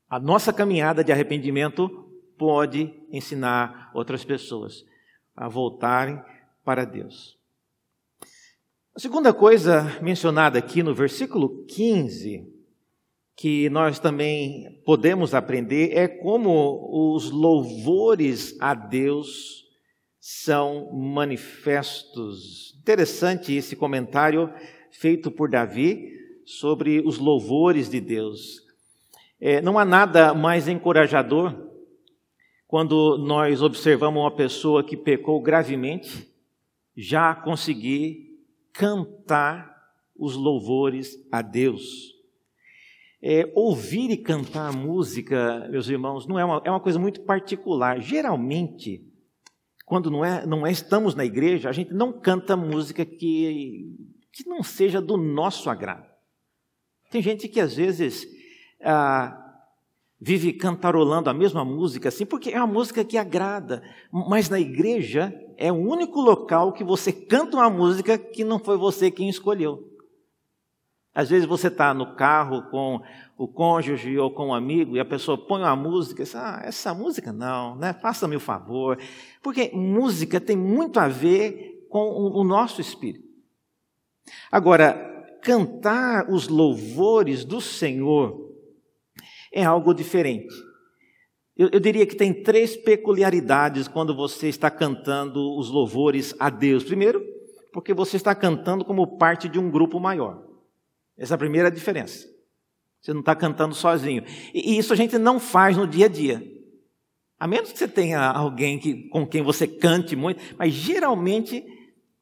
A 0.08 0.20
nossa 0.20 0.54
caminhada 0.54 1.04
de 1.04 1.12
arrependimento 1.12 1.90
pode 2.38 2.94
ensinar 3.10 3.90
outras 3.96 4.24
pessoas 4.24 4.86
a 5.36 5.50
voltarem 5.50 6.22
para 6.64 6.86
Deus. 6.86 7.36
A 8.96 9.00
segunda 9.00 9.34
coisa 9.34 10.00
mencionada 10.04 10.60
aqui 10.60 10.84
no 10.84 10.94
versículo 10.94 11.66
15, 11.66 12.48
que 13.36 13.68
nós 13.72 13.98
também 13.98 14.84
podemos 14.86 15.34
aprender, 15.34 15.98
é 15.98 16.08
como 16.08 17.16
os 17.16 17.32
louvores 17.32 18.56
a 18.62 18.76
Deus 18.76 19.66
são 20.20 20.94
manifestos. 20.94 22.78
Interessante 22.82 23.52
esse 23.52 23.76
comentário 23.76 24.54
feito 24.92 25.32
por 25.32 25.50
Davi 25.50 26.15
sobre 26.46 27.02
os 27.02 27.18
louvores 27.18 27.90
de 27.90 28.00
Deus. 28.00 28.62
É, 29.42 29.62
não 29.62 29.78
há 29.78 29.84
nada 29.84 30.34
mais 30.34 30.68
encorajador 30.68 31.54
quando 32.68 33.18
nós 33.18 33.62
observamos 33.62 34.22
uma 34.22 34.32
pessoa 34.32 34.84
que 34.84 34.96
pecou 34.96 35.42
gravemente 35.42 36.32
já 36.96 37.36
conseguir 37.36 38.40
cantar 38.72 39.76
os 40.18 40.36
louvores 40.36 41.18
a 41.32 41.42
Deus. 41.42 42.14
É, 43.22 43.52
ouvir 43.56 44.12
e 44.12 44.18
cantar 44.18 44.72
música, 44.72 45.68
meus 45.70 45.90
irmãos, 45.90 46.28
não 46.28 46.38
é 46.38 46.46
uma, 46.46 46.62
é 46.64 46.70
uma 46.70 46.80
coisa 46.80 47.00
muito 47.00 47.22
particular. 47.22 48.00
Geralmente, 48.00 49.04
quando 49.86 50.12
não 50.12 50.24
é, 50.24 50.46
não 50.46 50.66
é 50.66 50.72
estamos 50.72 51.16
na 51.16 51.26
igreja, 51.26 51.70
a 51.70 51.72
gente 51.72 51.94
não 51.94 52.14
canta 52.14 52.56
música 52.56 53.06
que, 53.06 53.96
que 54.32 54.48
não 54.48 54.62
seja 54.64 55.02
do 55.02 55.18
nosso 55.18 55.70
agrado. 55.70 56.15
Tem 57.16 57.22
gente 57.22 57.48
que 57.48 57.62
às 57.62 57.74
vezes 57.74 58.28
ah, 58.84 59.42
vive 60.20 60.52
cantarolando 60.52 61.30
a 61.30 61.34
mesma 61.34 61.64
música 61.64 62.10
assim, 62.10 62.26
porque 62.26 62.50
é 62.50 62.58
uma 62.58 62.68
música 62.68 63.06
que 63.06 63.18
agrada, 63.18 63.82
mas 64.12 64.50
na 64.50 64.60
igreja 64.60 65.34
é 65.56 65.72
o 65.72 65.76
único 65.76 66.20
local 66.20 66.74
que 66.74 66.84
você 66.84 67.14
canta 67.14 67.56
uma 67.56 67.70
música 67.70 68.18
que 68.18 68.44
não 68.44 68.60
foi 68.60 68.76
você 68.78 69.10
quem 69.10 69.30
escolheu. 69.30 69.98
Às 71.14 71.30
vezes 71.30 71.48
você 71.48 71.70
está 71.70 71.94
no 71.94 72.18
carro 72.18 72.64
com 72.64 73.00
o 73.38 73.48
cônjuge 73.48 74.18
ou 74.18 74.30
com 74.30 74.48
um 74.48 74.54
amigo 74.54 74.98
e 74.98 75.00
a 75.00 75.06
pessoa 75.06 75.38
põe 75.38 75.62
uma 75.62 75.74
música 75.74 76.22
e 76.22 76.26
diz, 76.26 76.36
ah, 76.36 76.64
essa 76.66 76.94
música 76.94 77.32
não, 77.32 77.78
né? 77.78 77.94
faça-me 77.94 78.36
o 78.36 78.42
favor. 78.42 79.00
Porque 79.42 79.72
música 79.74 80.42
tem 80.42 80.58
muito 80.58 81.00
a 81.00 81.08
ver 81.08 81.88
com 81.90 82.10
o 82.10 82.44
nosso 82.44 82.82
espírito. 82.82 83.24
Agora, 84.52 85.15
cantar 85.46 86.28
os 86.28 86.48
louvores 86.48 87.46
do 87.46 87.62
Senhor 87.62 88.52
é 89.54 89.64
algo 89.64 89.94
diferente. 89.94 90.54
Eu, 91.56 91.70
eu, 91.72 91.80
diria 91.80 92.06
que 92.06 92.16
tem 92.16 92.34
três 92.34 92.76
peculiaridades 92.76 93.88
quando 93.88 94.14
você 94.16 94.50
está 94.50 94.72
cantando 94.72 95.56
os 95.58 95.70
louvores 95.70 96.36
a 96.40 96.50
Deus. 96.50 96.84
Primeiro, 96.84 97.24
porque 97.72 97.94
você 97.94 98.18
está 98.18 98.34
cantando 98.34 98.84
como 98.84 99.18
parte 99.18 99.48
de 99.48 99.60
um 99.60 99.70
grupo 99.70 100.00
maior. 100.00 100.44
Essa 101.16 101.36
é 101.36 101.36
a 101.36 101.38
primeira 101.38 101.70
diferença. 101.70 102.28
Você 103.00 103.14
não 103.14 103.20
está 103.20 103.36
cantando 103.36 103.76
sozinho. 103.76 104.24
E, 104.52 104.74
e 104.74 104.78
isso 104.80 104.92
a 104.92 104.96
gente 104.96 105.18
não 105.20 105.40
faz 105.40 105.78
no 105.78 105.88
dia 105.88 106.08
a 106.08 106.10
dia. 106.10 106.44
A 107.40 107.48
menos 107.48 107.72
que 107.72 107.78
você 107.78 107.88
tenha 107.88 108.20
alguém 108.20 108.80
que, 108.80 109.08
com 109.10 109.28
quem 109.28 109.44
você 109.44 109.68
cante 109.68 110.16
muito, 110.16 110.42
mas 110.58 110.74
geralmente 110.74 111.64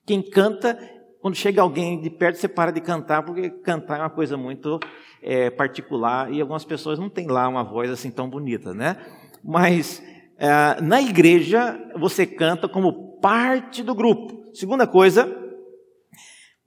quem 0.05 0.21
canta 0.21 0.77
quando 1.23 1.35
chega 1.35 1.61
alguém 1.61 2.01
de 2.01 2.09
perto, 2.09 2.35
você 2.35 2.49
para 2.49 2.69
de 2.69 2.81
cantar, 2.81 3.23
porque 3.23 3.49
cantar 3.49 3.97
é 3.97 4.01
uma 4.01 4.09
coisa 4.09 4.35
muito 4.35 4.77
é, 5.21 5.49
particular 5.49 6.29
e 6.29 6.41
algumas 6.41 6.65
pessoas 6.65 6.99
não 6.99 7.09
têm 7.09 7.27
lá 7.27 7.47
uma 7.47 7.63
voz 7.63 7.89
assim 7.89 8.11
tão 8.11 8.29
bonita, 8.29 8.73
né? 8.73 8.97
Mas 9.41 10.03
é, 10.37 10.81
na 10.81 11.01
igreja 11.01 11.79
você 11.95 12.25
canta 12.25 12.67
como 12.67 13.21
parte 13.21 13.81
do 13.81 13.95
grupo. 13.95 14.53
Segunda 14.53 14.85
coisa, 14.85 15.33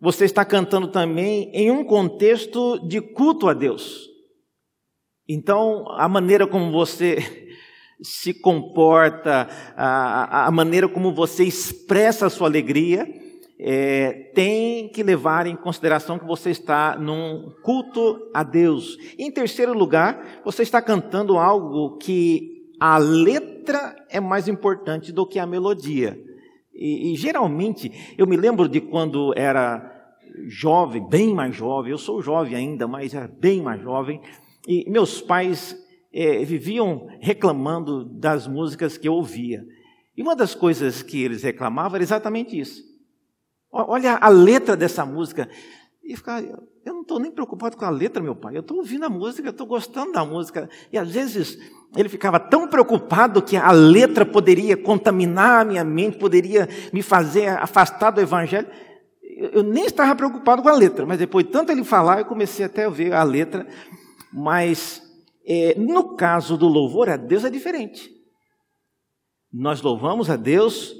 você 0.01 0.25
está 0.25 0.42
cantando 0.42 0.88
também 0.88 1.51
em 1.53 1.71
um 1.71 1.85
contexto 1.85 2.79
de 2.88 3.03
culto 3.03 3.51
a 3.51 3.53
Deus. 3.53 4.09
Então, 5.29 5.85
a 5.99 6.09
maneira 6.09 6.47
como 6.47 6.73
você 6.73 7.19
se 8.01 8.33
comporta, 8.33 9.51
a, 9.77 10.47
a 10.47 10.51
maneira 10.51 10.88
como 10.88 11.12
você 11.12 11.45
expressa 11.45 12.25
a 12.25 12.31
sua 12.31 12.49
alegria, 12.49 13.26
é, 13.59 14.12
tem 14.35 14.88
que 14.88 15.03
levar 15.03 15.47
em 15.47 15.57
consideração 15.57 16.19
que 16.19 16.27
você 16.27 16.51
está 16.51 16.97
num 16.99 17.51
culto 17.62 18.31
a 18.33 18.42
Deus. 18.42 18.99
Em 19.19 19.31
terceiro 19.31 19.73
lugar, 19.73 20.42
você 20.45 20.62
está 20.62 20.83
cantando 20.83 21.38
algo 21.38 21.97
que 21.97 22.66
a 22.79 22.99
letra 22.99 23.97
é 24.11 24.21
mais 24.21 24.47
importante 24.47 25.11
do 25.11 25.27
que 25.27 25.38
a 25.38 25.47
melodia. 25.47 26.21
E, 26.75 27.12
e 27.12 27.16
geralmente, 27.16 27.90
eu 28.19 28.27
me 28.27 28.37
lembro 28.37 28.69
de 28.69 28.81
quando 28.81 29.33
era 29.35 29.92
jovem, 30.47 31.09
bem 31.09 31.35
mais 31.35 31.57
jovem, 31.57 31.90
eu 31.90 31.99
sou 31.99 32.21
jovem 32.21 32.55
ainda, 32.55 32.87
mas 32.87 33.14
era 33.14 33.27
bem 33.27 33.62
mais 33.62 33.81
jovem, 33.81 34.21
e 34.69 34.85
meus 34.90 35.23
pais 35.23 35.75
é, 36.12 36.45
viviam 36.45 37.07
reclamando 37.21 38.05
das 38.05 38.47
músicas 38.47 38.99
que 38.99 39.09
eu 39.09 39.14
ouvia. 39.14 39.64
E 40.14 40.23
uma 40.23 40.37
das 40.37 40.55
coisas 40.55 41.03
que 41.03 41.23
eles 41.23 41.42
reclamavam 41.42 41.95
era 41.97 42.05
exatamente 42.05 42.59
isso 42.59 42.95
Olha 43.70 44.16
a 44.16 44.29
letra 44.29 44.76
dessa 44.76 45.05
música. 45.05 45.48
E 46.02 46.14
ficar, 46.14 46.42
eu 46.42 46.94
não 46.94 47.02
estou 47.02 47.18
nem 47.18 47.33
preocupado 47.33 47.76
com 47.76 47.85
a 47.85 47.90
letra, 47.90 48.22
meu 48.22 48.37
pai. 48.37 48.57
Eu 48.57 48.61
estou 48.61 48.76
ouvindo 48.76 49.05
a 49.05 49.09
música, 49.09 49.48
eu 49.48 49.50
estou 49.50 49.66
gostando 49.66 50.12
da 50.12 50.24
música. 50.24 50.70
E 50.92 50.96
às 50.96 51.11
vezes 51.11 51.59
ele 51.96 52.09
ficava 52.09 52.38
tão 52.38 52.68
preocupado 52.68 53.42
que 53.42 53.57
a 53.57 53.72
letra 53.72 54.24
poderia 54.24 54.76
contaminar 54.76 55.62
a 55.62 55.64
minha 55.64 55.85
mente, 55.85 56.16
poderia 56.16 56.68
me 56.92 57.02
fazer 57.02 57.48
afastar 57.48 58.12
do 58.12 58.20
evangelho. 58.20 58.68
Eu 59.52 59.64
nem 59.64 59.87
estava 59.87 60.14
preocupado 60.14 60.62
com 60.62 60.68
a 60.68 60.74
letra, 60.74 61.05
mas 61.05 61.18
depois 61.18 61.46
tanto 61.50 61.72
ele 61.72 61.83
falar, 61.83 62.20
eu 62.20 62.24
comecei 62.24 62.64
até 62.64 62.85
a 62.85 62.88
ver 62.88 63.12
a 63.12 63.24
letra. 63.24 63.66
Mas 64.33 65.02
é, 65.44 65.74
no 65.76 66.14
caso 66.14 66.57
do 66.57 66.68
louvor 66.68 67.09
a 67.09 67.16
Deus 67.16 67.44
é 67.44 67.50
diferente. 67.50 68.11
Nós 69.52 69.83
louvamos 69.83 70.31
a 70.31 70.37
Deus 70.37 70.94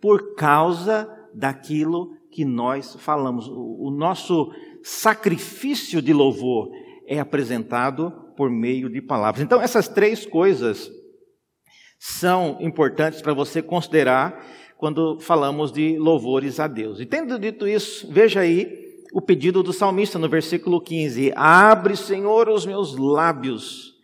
por 0.00 0.34
causa 0.36 1.08
daquilo 1.34 2.10
que 2.30 2.44
nós 2.44 2.96
falamos. 2.98 3.48
O 3.48 3.90
nosso 3.90 4.52
sacrifício 4.82 6.00
de 6.02 6.12
louvor 6.12 6.70
é 7.06 7.18
apresentado 7.18 8.10
por 8.36 8.50
meio 8.50 8.88
de 8.88 9.00
palavras. 9.00 9.42
Então, 9.42 9.60
essas 9.60 9.88
três 9.88 10.24
coisas 10.26 10.90
são 11.98 12.56
importantes 12.60 13.22
para 13.22 13.34
você 13.34 13.62
considerar 13.62 14.44
quando 14.76 15.20
falamos 15.20 15.70
de 15.70 15.96
louvores 15.98 16.58
a 16.58 16.66
Deus. 16.66 16.98
E 16.98 17.06
tendo 17.06 17.38
dito 17.38 17.68
isso, 17.68 18.10
veja 18.10 18.40
aí 18.40 18.82
o 19.12 19.20
pedido 19.20 19.62
do 19.62 19.72
salmista 19.72 20.18
no 20.18 20.28
versículo 20.28 20.80
15: 20.80 21.32
Abre, 21.36 21.96
Senhor, 21.96 22.48
os 22.48 22.66
meus 22.66 22.96
lábios, 22.96 23.94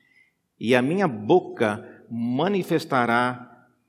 e 0.61 0.75
a 0.75 0.83
minha 0.83 1.09
boca 1.09 1.85
manifestará 2.09 3.48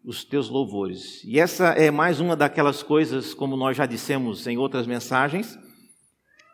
os 0.10 0.24
teus 0.24 0.50
louvores. 0.50 1.24
E 1.24 1.40
essa 1.40 1.68
é 1.68 1.92
mais 1.92 2.20
uma 2.20 2.36
daquelas 2.36 2.82
coisas, 2.82 3.32
como 3.36 3.56
nós 3.56 3.78
já 3.78 3.86
dissemos 3.86 4.48
em 4.48 4.58
outras 4.58 4.88
mensagens, 4.88 5.56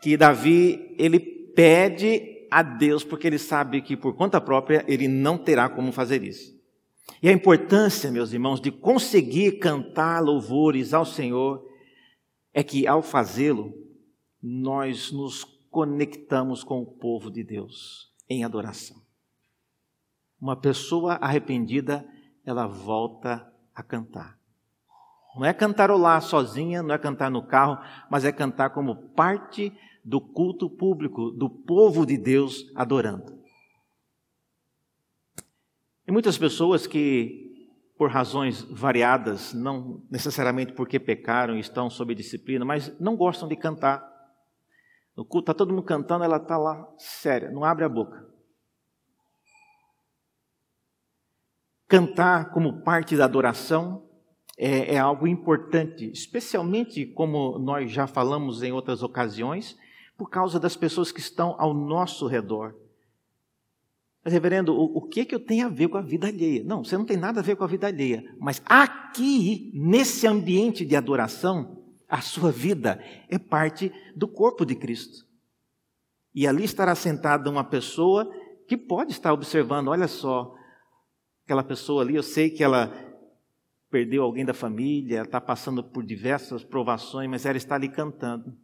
que 0.01 0.17
Davi, 0.17 0.93
ele 0.97 1.21
pede 1.21 2.47
a 2.51 2.61
Deus 2.61 3.05
porque 3.05 3.25
ele 3.25 3.37
sabe 3.39 3.81
que 3.81 3.95
por 3.95 4.13
conta 4.13 4.41
própria 4.41 4.83
ele 4.89 5.07
não 5.07 5.37
terá 5.37 5.69
como 5.69 5.93
fazer 5.93 6.21
isso. 6.21 6.53
E 7.23 7.29
a 7.29 7.31
importância, 7.31 8.11
meus 8.11 8.33
irmãos, 8.33 8.59
de 8.59 8.71
conseguir 8.71 9.53
cantar 9.53 10.21
louvores 10.21 10.93
ao 10.93 11.05
Senhor 11.05 11.65
é 12.53 12.61
que 12.61 12.85
ao 12.85 13.01
fazê-lo, 13.01 13.73
nós 14.43 15.13
nos 15.13 15.45
conectamos 15.71 16.61
com 16.61 16.81
o 16.81 16.85
povo 16.85 17.31
de 17.31 17.41
Deus 17.41 18.11
em 18.29 18.43
adoração. 18.43 18.97
Uma 20.41 20.57
pessoa 20.57 21.13
arrependida 21.13 22.05
ela 22.45 22.67
volta 22.67 23.51
a 23.73 23.81
cantar. 23.81 24.37
Não 25.35 25.43
é 25.43 25.53
cantarolar 25.53 26.21
sozinha, 26.21 26.81
não 26.81 26.95
é 26.95 26.97
cantar 26.97 27.29
no 27.29 27.45
carro, 27.45 27.77
mas 28.09 28.23
é 28.23 28.31
cantar 28.31 28.69
como 28.69 29.09
parte 29.09 29.73
do 30.03 30.21
culto 30.21 30.69
público, 30.69 31.31
do 31.31 31.49
povo 31.49 32.05
de 32.05 32.17
Deus 32.17 32.71
adorando. 32.75 33.35
E 36.07 36.11
muitas 36.11 36.37
pessoas 36.37 36.85
que, 36.85 37.67
por 37.97 38.11
razões 38.11 38.61
variadas, 38.61 39.53
não 39.53 40.03
necessariamente 40.09 40.71
porque 40.73 40.99
pecaram 40.99 41.57
e 41.57 41.59
estão 41.59 41.89
sob 41.89 42.13
disciplina, 42.13 42.63
mas 42.63 42.97
não 42.99 43.17
gostam 43.17 43.49
de 43.49 43.55
cantar. 43.55 44.07
No 45.17 45.25
culto, 45.25 45.51
está 45.51 45.53
todo 45.53 45.73
mundo 45.73 45.83
cantando, 45.83 46.23
ela 46.23 46.37
está 46.37 46.57
lá 46.57 46.87
séria, 46.97 47.49
não 47.51 47.63
abre 47.63 47.83
a 47.83 47.89
boca. 47.89 48.34
Cantar 51.87 52.51
como 52.51 52.81
parte 52.81 53.15
da 53.15 53.25
adoração 53.25 54.03
é, 54.57 54.95
é, 54.95 54.97
algo 54.97 55.27
importante, 55.27 56.09
especialmente 56.11 57.05
como 57.05 57.59
nós 57.59 57.91
já 57.91 58.07
falamos 58.07 58.63
em 58.63 58.71
outras 58.71 59.03
ocasiões, 59.03 59.77
por 60.17 60.29
causa 60.29 60.59
das 60.59 60.75
pessoas 60.75 61.11
que 61.11 61.19
estão 61.19 61.55
ao 61.59 61.73
nosso 61.73 62.25
redor. 62.27 62.73
Mas, 64.23 64.33
reverendo, 64.33 64.73
o, 64.73 64.97
o 64.97 65.01
que, 65.01 65.25
que 65.25 65.35
eu 65.35 65.39
tenho 65.39 65.67
a 65.67 65.69
ver 65.69 65.87
com 65.87 65.97
a 65.97 66.01
vida 66.01 66.27
alheia? 66.27 66.63
Não, 66.63 66.83
você 66.83 66.97
não 66.97 67.05
tem 67.05 67.17
nada 67.17 67.41
a 67.41 67.43
ver 67.43 67.55
com 67.55 67.63
a 67.63 67.67
vida 67.67 67.85
alheia. 67.85 68.23
Mas 68.39 68.61
aqui, 68.65 69.71
nesse 69.75 70.25
ambiente 70.25 70.83
de 70.83 70.95
adoração, 70.95 71.83
a 72.09 72.21
sua 72.21 72.51
vida 72.51 73.03
é 73.29 73.37
parte 73.37 73.91
do 74.15 74.27
corpo 74.27 74.65
de 74.65 74.73
Cristo. 74.73 75.25
E 76.33 76.47
ali 76.47 76.63
estará 76.63 76.95
sentada 76.95 77.49
uma 77.49 77.63
pessoa 77.63 78.29
que 78.67 78.75
pode 78.75 79.11
estar 79.11 79.31
observando, 79.31 79.89
olha 79.89 80.07
só, 80.07 80.55
aquela 81.45 81.63
pessoa 81.63 82.01
ali, 82.01 82.15
eu 82.15 82.23
sei 82.23 82.49
que 82.49 82.63
ela 82.63 82.91
perdeu 83.91 84.23
alguém 84.23 84.43
da 84.43 84.53
família, 84.53 85.21
está 85.21 85.39
passando 85.39 85.83
por 85.83 86.03
diversas 86.03 86.63
provações, 86.63 87.29
mas 87.29 87.45
ela 87.45 87.55
está 87.55 87.75
ali 87.75 87.87
cantando. 87.87 88.57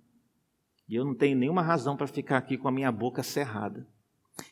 E 0.89 0.95
eu 0.95 1.05
não 1.05 1.13
tenho 1.13 1.37
nenhuma 1.37 1.61
razão 1.61 1.95
para 1.95 2.07
ficar 2.07 2.37
aqui 2.37 2.57
com 2.57 2.67
a 2.67 2.71
minha 2.71 2.91
boca 2.91 3.21
cerrada. 3.21 3.87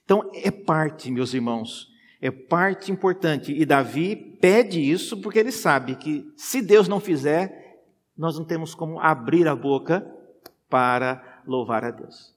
Então, 0.06 0.30
é 0.34 0.52
parte, 0.52 1.12
meus 1.12 1.34
irmãos, 1.34 1.92
é 2.22 2.30
parte 2.30 2.92
importante. 2.92 3.52
E 3.52 3.66
Davi 3.66 4.16
pede 4.16 4.80
isso 4.80 5.20
porque 5.20 5.40
ele 5.40 5.52
sabe 5.52 5.96
que 5.96 6.32
se 6.38 6.62
Deus 6.62 6.88
não 6.88 7.00
fizer, 7.00 7.84
nós 8.16 8.38
não 8.38 8.46
temos 8.46 8.76
como 8.76 9.00
abrir 9.00 9.48
a 9.48 9.56
boca 9.56 10.06
para 10.70 11.42
louvar 11.48 11.84
a 11.84 11.90
Deus. 11.90 12.34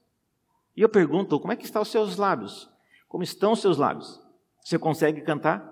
E 0.75 0.81
eu 0.81 0.89
pergunto, 0.89 1.39
como 1.39 1.53
é 1.53 1.57
que 1.57 1.67
estão 1.67 1.83
os 1.83 1.91
seus 1.91 2.17
lábios? 2.17 2.69
Como 3.09 3.23
estão 3.23 3.53
os 3.53 3.61
seus 3.61 3.77
lábios? 3.77 4.21
Você 4.65 4.79
consegue 4.79 5.21
cantar? 5.21 5.72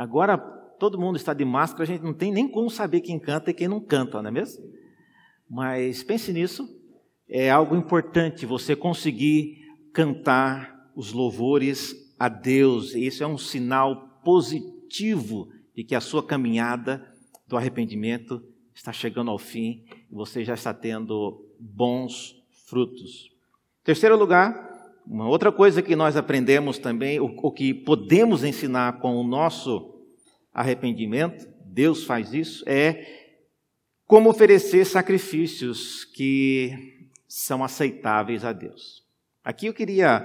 Agora 0.00 0.38
todo 0.38 0.98
mundo 0.98 1.16
está 1.16 1.34
de 1.34 1.44
máscara, 1.44 1.82
a 1.82 1.86
gente 1.86 2.02
não 2.02 2.14
tem 2.14 2.32
nem 2.32 2.48
como 2.48 2.70
saber 2.70 3.02
quem 3.02 3.18
canta 3.18 3.50
e 3.50 3.54
quem 3.54 3.68
não 3.68 3.78
canta, 3.78 4.22
não 4.22 4.28
é 4.28 4.32
mesmo? 4.32 4.64
Mas 5.46 6.02
pense 6.02 6.32
nisso, 6.32 6.66
é 7.28 7.50
algo 7.50 7.76
importante 7.76 8.46
você 8.46 8.74
conseguir 8.74 9.58
cantar 9.92 10.90
os 10.96 11.12
louvores 11.12 11.94
a 12.18 12.30
Deus, 12.30 12.94
e 12.94 13.04
isso 13.04 13.22
é 13.22 13.26
um 13.26 13.36
sinal 13.36 14.22
positivo 14.24 15.52
de 15.76 15.84
que 15.84 15.94
a 15.94 16.00
sua 16.00 16.26
caminhada 16.26 17.06
do 17.46 17.58
arrependimento 17.58 18.42
está 18.74 18.94
chegando 18.94 19.30
ao 19.30 19.38
fim 19.38 19.84
e 20.10 20.14
você 20.14 20.42
já 20.46 20.54
está 20.54 20.72
tendo 20.72 21.46
bons 21.58 22.42
frutos. 22.66 23.30
Terceiro 23.84 24.16
lugar, 24.16 24.69
uma 25.06 25.28
outra 25.28 25.50
coisa 25.50 25.82
que 25.82 25.96
nós 25.96 26.16
aprendemos 26.16 26.78
também, 26.78 27.18
o, 27.20 27.50
que 27.50 27.74
podemos 27.74 28.44
ensinar 28.44 29.00
com 29.00 29.16
o 29.16 29.26
nosso 29.26 29.94
arrependimento, 30.52 31.48
Deus 31.64 32.04
faz 32.04 32.32
isso, 32.34 32.64
é 32.66 33.06
como 34.06 34.28
oferecer 34.28 34.84
sacrifícios 34.84 36.04
que 36.04 36.72
são 37.28 37.62
aceitáveis 37.62 38.44
a 38.44 38.52
Deus. 38.52 39.04
Aqui 39.44 39.66
eu 39.66 39.74
queria 39.74 40.20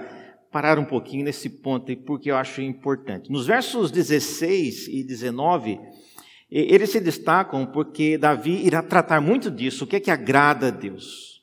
parar 0.50 0.78
um 0.78 0.84
pouquinho 0.84 1.24
nesse 1.24 1.48
ponto, 1.48 1.94
porque 1.98 2.30
eu 2.30 2.36
acho 2.36 2.60
importante. 2.60 3.30
Nos 3.30 3.46
versos 3.46 3.90
16 3.90 4.88
e 4.88 5.04
19, 5.04 5.78
eles 6.50 6.90
se 6.90 7.00
destacam 7.00 7.66
porque 7.66 8.16
Davi 8.16 8.64
irá 8.66 8.82
tratar 8.82 9.20
muito 9.20 9.50
disso, 9.50 9.84
o 9.84 9.86
que 9.86 9.96
é 9.96 10.00
que 10.00 10.10
agrada 10.10 10.68
a 10.68 10.70
Deus. 10.70 11.42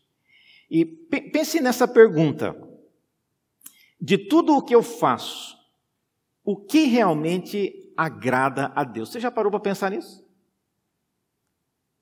E 0.69 0.86
pense 0.86 1.62
nessa 1.62 1.88
pergunta: 1.88 2.56
de 4.04 4.18
tudo 4.18 4.58
o 4.58 4.62
que 4.62 4.76
eu 4.76 4.84
faço, 4.84 5.58
o 6.44 6.58
que 6.58 6.84
realmente 6.84 7.94
agrada 7.96 8.70
a 8.76 8.84
Deus. 8.84 9.10
Você 9.10 9.18
já 9.18 9.32
parou 9.32 9.50
para 9.50 9.62
pensar 9.62 9.92
nisso? 9.92 10.22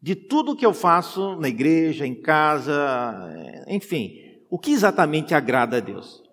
De 0.02 0.16
tudo 0.16 0.56
que 0.56 0.66
eu 0.66 0.74
faço 0.74 1.36
na 1.36 1.48
igreja, 1.48 2.08
em 2.08 2.20
casa, 2.20 3.64
enfim, 3.68 4.18
o 4.50 4.58
que 4.58 4.72
exatamente 4.72 5.36
agrada 5.36 5.78
a 5.78 5.80
Deus? 5.80 6.24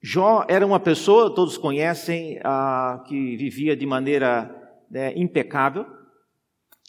Jó 0.00 0.46
era 0.48 0.64
uma 0.64 0.78
pessoa, 0.78 1.34
todos 1.34 1.58
conhecem, 1.58 2.38
que 3.08 3.36
vivia 3.36 3.76
de 3.76 3.84
maneira 3.84 4.54
né, 4.88 5.12
impecável. 5.16 5.84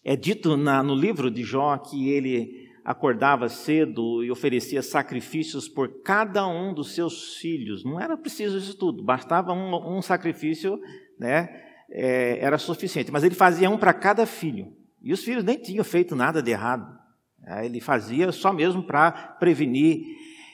É 0.05 0.15
dito 0.15 0.55
na, 0.55 0.83
no 0.83 0.93
livro 0.93 1.31
de 1.31 1.41
Jó 1.43 1.75
que 1.79 2.09
ele 2.09 2.58
acordava 2.83 3.49
cedo 3.49 4.23
e 4.23 4.31
oferecia 4.31 4.81
sacrifícios 4.81 5.67
por 5.67 6.01
cada 6.01 6.47
um 6.47 6.73
dos 6.73 6.93
seus 6.93 7.35
filhos. 7.37 7.83
Não 7.83 7.99
era 7.99 8.17
preciso 8.17 8.57
isso 8.57 8.77
tudo, 8.77 9.03
bastava 9.03 9.53
um, 9.53 9.97
um 9.97 10.01
sacrifício, 10.01 10.79
né? 11.17 11.49
É, 11.91 12.39
era 12.39 12.57
suficiente. 12.57 13.11
Mas 13.11 13.23
ele 13.23 13.35
fazia 13.35 13.69
um 13.69 13.77
para 13.77 13.93
cada 13.93 14.25
filho. 14.25 14.73
E 15.01 15.13
os 15.13 15.23
filhos 15.23 15.43
nem 15.43 15.57
tinham 15.57 15.83
feito 15.83 16.15
nada 16.15 16.41
de 16.41 16.51
errado. 16.51 16.97
É, 17.45 17.65
ele 17.65 17.79
fazia 17.79 18.31
só 18.31 18.53
mesmo 18.53 18.83
para 18.83 19.11
prevenir. 19.11 20.03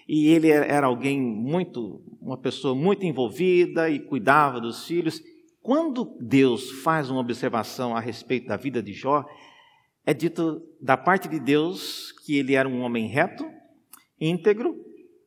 E 0.08 0.28
ele 0.28 0.50
era 0.50 0.88
alguém 0.88 1.20
muito, 1.20 2.02
uma 2.22 2.38
pessoa 2.38 2.76
muito 2.76 3.06
envolvida 3.06 3.90
e 3.90 4.00
cuidava 4.00 4.62
dos 4.62 4.86
filhos. 4.86 5.22
Quando 5.62 6.16
Deus 6.22 6.70
faz 6.84 7.10
uma 7.10 7.20
observação 7.20 7.96
a 7.96 8.00
respeito 8.00 8.48
da 8.48 8.56
vida 8.56 8.84
de 8.84 8.94
Jó, 8.94 9.26
é 10.06 10.14
dito 10.14 10.62
da 10.80 10.96
parte 10.96 11.28
de 11.28 11.40
Deus 11.40 12.12
que 12.26 12.38
ele 12.38 12.54
era 12.54 12.68
um 12.68 12.82
homem 12.82 13.08
reto, 13.08 13.46
íntegro, 14.20 14.76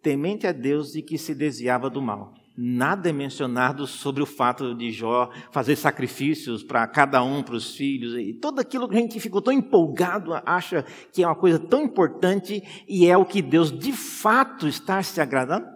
temente 0.02 0.46
a 0.46 0.52
Deus 0.52 0.94
e 0.94 1.02
que 1.02 1.18
se 1.18 1.34
desviava 1.34 1.90
do 1.90 2.00
mal. 2.00 2.34
Nada 2.56 3.08
é 3.08 3.12
mencionado 3.12 3.86
sobre 3.86 4.20
o 4.20 4.26
fato 4.26 4.74
de 4.74 4.90
Jó 4.90 5.30
fazer 5.52 5.76
sacrifícios 5.76 6.64
para 6.64 6.86
cada 6.88 7.22
um, 7.22 7.40
para 7.40 7.54
os 7.54 7.76
filhos, 7.76 8.14
e 8.14 8.34
tudo 8.34 8.60
aquilo 8.60 8.88
que 8.88 8.96
a 8.96 9.00
gente 9.00 9.20
ficou 9.20 9.40
tão 9.40 9.52
empolgado, 9.52 10.32
acha 10.44 10.84
que 11.12 11.22
é 11.22 11.26
uma 11.26 11.36
coisa 11.36 11.58
tão 11.58 11.84
importante 11.84 12.60
e 12.88 13.06
é 13.06 13.16
o 13.16 13.24
que 13.24 13.40
Deus 13.40 13.70
de 13.70 13.92
fato 13.92 14.66
está 14.66 15.00
se 15.02 15.20
agradando? 15.20 15.66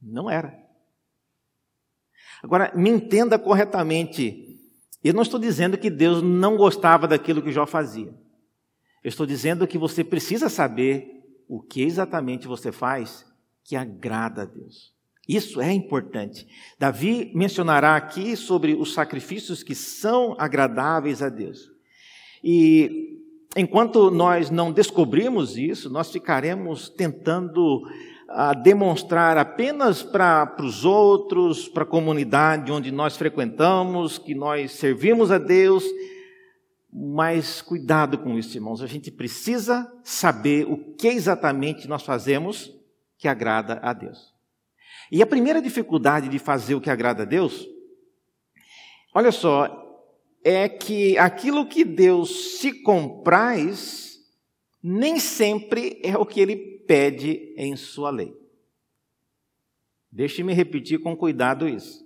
Não 0.00 0.30
era. 0.30 0.54
Agora, 2.42 2.72
me 2.74 2.88
entenda 2.88 3.38
corretamente. 3.38 4.58
Eu 5.04 5.12
não 5.12 5.22
estou 5.22 5.38
dizendo 5.38 5.76
que 5.76 5.90
Deus 5.90 6.22
não 6.22 6.56
gostava 6.56 7.06
daquilo 7.06 7.42
que 7.42 7.52
Jó 7.52 7.66
fazia. 7.66 8.21
Eu 9.02 9.08
estou 9.08 9.26
dizendo 9.26 9.66
que 9.66 9.78
você 9.78 10.04
precisa 10.04 10.48
saber 10.48 11.22
o 11.48 11.60
que 11.60 11.82
exatamente 11.82 12.46
você 12.46 12.70
faz 12.70 13.26
que 13.64 13.76
agrada 13.76 14.42
a 14.42 14.44
Deus. 14.44 14.92
Isso 15.28 15.60
é 15.60 15.72
importante. 15.72 16.46
Davi 16.78 17.30
mencionará 17.34 17.96
aqui 17.96 18.36
sobre 18.36 18.74
os 18.74 18.92
sacrifícios 18.92 19.62
que 19.62 19.74
são 19.74 20.34
agradáveis 20.38 21.22
a 21.22 21.28
Deus. 21.28 21.70
E 22.42 23.20
enquanto 23.56 24.10
nós 24.10 24.50
não 24.50 24.72
descobrimos 24.72 25.56
isso, 25.56 25.88
nós 25.90 26.10
ficaremos 26.10 26.88
tentando 26.88 27.82
a 28.28 28.54
demonstrar 28.54 29.36
apenas 29.36 30.02
para 30.02 30.56
os 30.60 30.84
outros, 30.84 31.68
para 31.68 31.82
a 31.82 31.86
comunidade 31.86 32.72
onde 32.72 32.90
nós 32.90 33.16
frequentamos, 33.16 34.16
que 34.16 34.34
nós 34.34 34.72
servimos 34.72 35.30
a 35.30 35.38
Deus, 35.38 35.84
mas 36.92 37.62
cuidado 37.62 38.18
com 38.18 38.38
isso, 38.38 38.56
irmãos. 38.56 38.82
A 38.82 38.86
gente 38.86 39.10
precisa 39.10 39.90
saber 40.04 40.66
o 40.66 40.94
que 40.94 41.08
exatamente 41.08 41.88
nós 41.88 42.02
fazemos 42.02 42.70
que 43.16 43.26
agrada 43.26 43.80
a 43.82 43.94
Deus. 43.94 44.34
E 45.10 45.22
a 45.22 45.26
primeira 45.26 45.62
dificuldade 45.62 46.28
de 46.28 46.38
fazer 46.38 46.74
o 46.74 46.80
que 46.80 46.90
agrada 46.90 47.22
a 47.22 47.26
Deus, 47.26 47.66
olha 49.14 49.32
só, 49.32 49.78
é 50.44 50.68
que 50.68 51.16
aquilo 51.16 51.66
que 51.66 51.84
Deus 51.84 52.58
se 52.58 52.82
compraz 52.82 54.18
nem 54.82 55.18
sempre 55.18 56.00
é 56.02 56.18
o 56.18 56.26
que 56.26 56.40
ele 56.40 56.56
pede 56.86 57.54
em 57.56 57.76
sua 57.76 58.10
lei. 58.10 58.36
Deixe-me 60.10 60.52
repetir 60.52 60.98
com 60.98 61.16
cuidado 61.16 61.66
isso. 61.66 62.04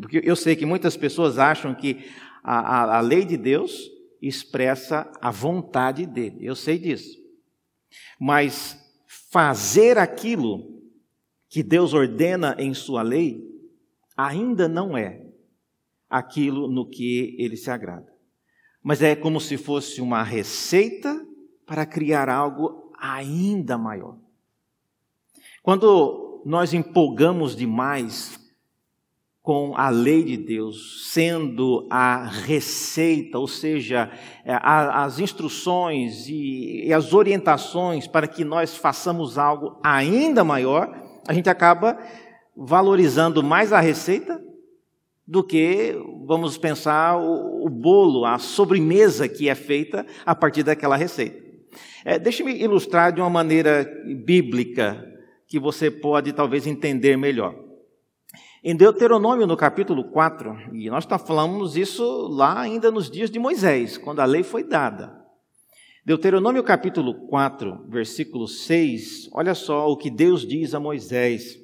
Porque 0.00 0.20
eu 0.24 0.34
sei 0.34 0.56
que 0.56 0.66
muitas 0.66 0.96
pessoas 0.96 1.38
acham 1.38 1.74
que 1.74 2.04
a, 2.48 2.60
a, 2.60 2.98
a 2.98 3.00
lei 3.00 3.24
de 3.24 3.36
Deus 3.36 3.90
expressa 4.22 5.10
a 5.20 5.32
vontade 5.32 6.06
dele, 6.06 6.46
eu 6.46 6.54
sei 6.54 6.78
disso. 6.78 7.18
Mas 8.20 8.78
fazer 9.06 9.98
aquilo 9.98 10.80
que 11.48 11.60
Deus 11.60 11.92
ordena 11.92 12.54
em 12.56 12.72
sua 12.72 13.02
lei 13.02 13.44
ainda 14.16 14.68
não 14.68 14.96
é 14.96 15.26
aquilo 16.08 16.68
no 16.68 16.88
que 16.88 17.34
ele 17.36 17.56
se 17.56 17.68
agrada. 17.68 18.14
Mas 18.80 19.02
é 19.02 19.16
como 19.16 19.40
se 19.40 19.56
fosse 19.56 20.00
uma 20.00 20.22
receita 20.22 21.26
para 21.66 21.84
criar 21.84 22.28
algo 22.28 22.92
ainda 22.96 23.76
maior. 23.76 24.16
Quando 25.64 26.42
nós 26.46 26.72
empolgamos 26.72 27.56
demais 27.56 28.38
com 29.46 29.74
a 29.76 29.90
lei 29.90 30.24
de 30.24 30.36
Deus 30.36 31.08
sendo 31.12 31.86
a 31.88 32.24
receita, 32.26 33.38
ou 33.38 33.46
seja, 33.46 34.10
é, 34.44 34.58
as 34.60 35.20
instruções 35.20 36.26
e 36.28 36.92
as 36.92 37.12
orientações 37.12 38.08
para 38.08 38.26
que 38.26 38.44
nós 38.44 38.76
façamos 38.76 39.38
algo 39.38 39.78
ainda 39.84 40.42
maior, 40.42 41.00
a 41.28 41.32
gente 41.32 41.48
acaba 41.48 41.96
valorizando 42.56 43.40
mais 43.40 43.72
a 43.72 43.78
receita 43.78 44.42
do 45.24 45.44
que, 45.44 45.94
vamos 46.26 46.58
pensar, 46.58 47.16
o, 47.16 47.70
bolo, 47.70 48.24
a 48.24 48.40
sobremesa 48.40 49.28
que 49.28 49.48
é 49.48 49.54
feita 49.54 50.04
a 50.24 50.34
partir 50.34 50.64
daquela 50.64 50.96
receita. 50.96 51.40
É, 52.04 52.18
Deixe-me 52.18 52.52
ilustrar 52.60 53.12
de 53.12 53.20
uma 53.20 53.30
maneira 53.30 53.88
bíblica 54.24 55.06
que 55.46 55.60
você 55.60 55.88
pode 55.88 56.32
talvez 56.32 56.66
entender 56.66 57.16
melhor. 57.16 57.65
Em 58.68 58.74
Deuteronômio, 58.74 59.46
no 59.46 59.56
capítulo 59.56 60.02
4, 60.02 60.72
e 60.72 60.90
nós 60.90 61.06
tá 61.06 61.20
falamos 61.20 61.76
isso 61.76 62.26
lá 62.26 62.58
ainda 62.58 62.90
nos 62.90 63.08
dias 63.08 63.30
de 63.30 63.38
Moisés, 63.38 63.96
quando 63.96 64.18
a 64.18 64.24
lei 64.24 64.42
foi 64.42 64.64
dada. 64.64 65.24
Deuteronômio 66.04 66.64
capítulo 66.64 67.28
4, 67.28 67.86
versículo 67.88 68.48
6, 68.48 69.28
olha 69.32 69.54
só 69.54 69.88
o 69.88 69.96
que 69.96 70.10
Deus 70.10 70.44
diz 70.44 70.74
a 70.74 70.80
Moisés 70.80 71.56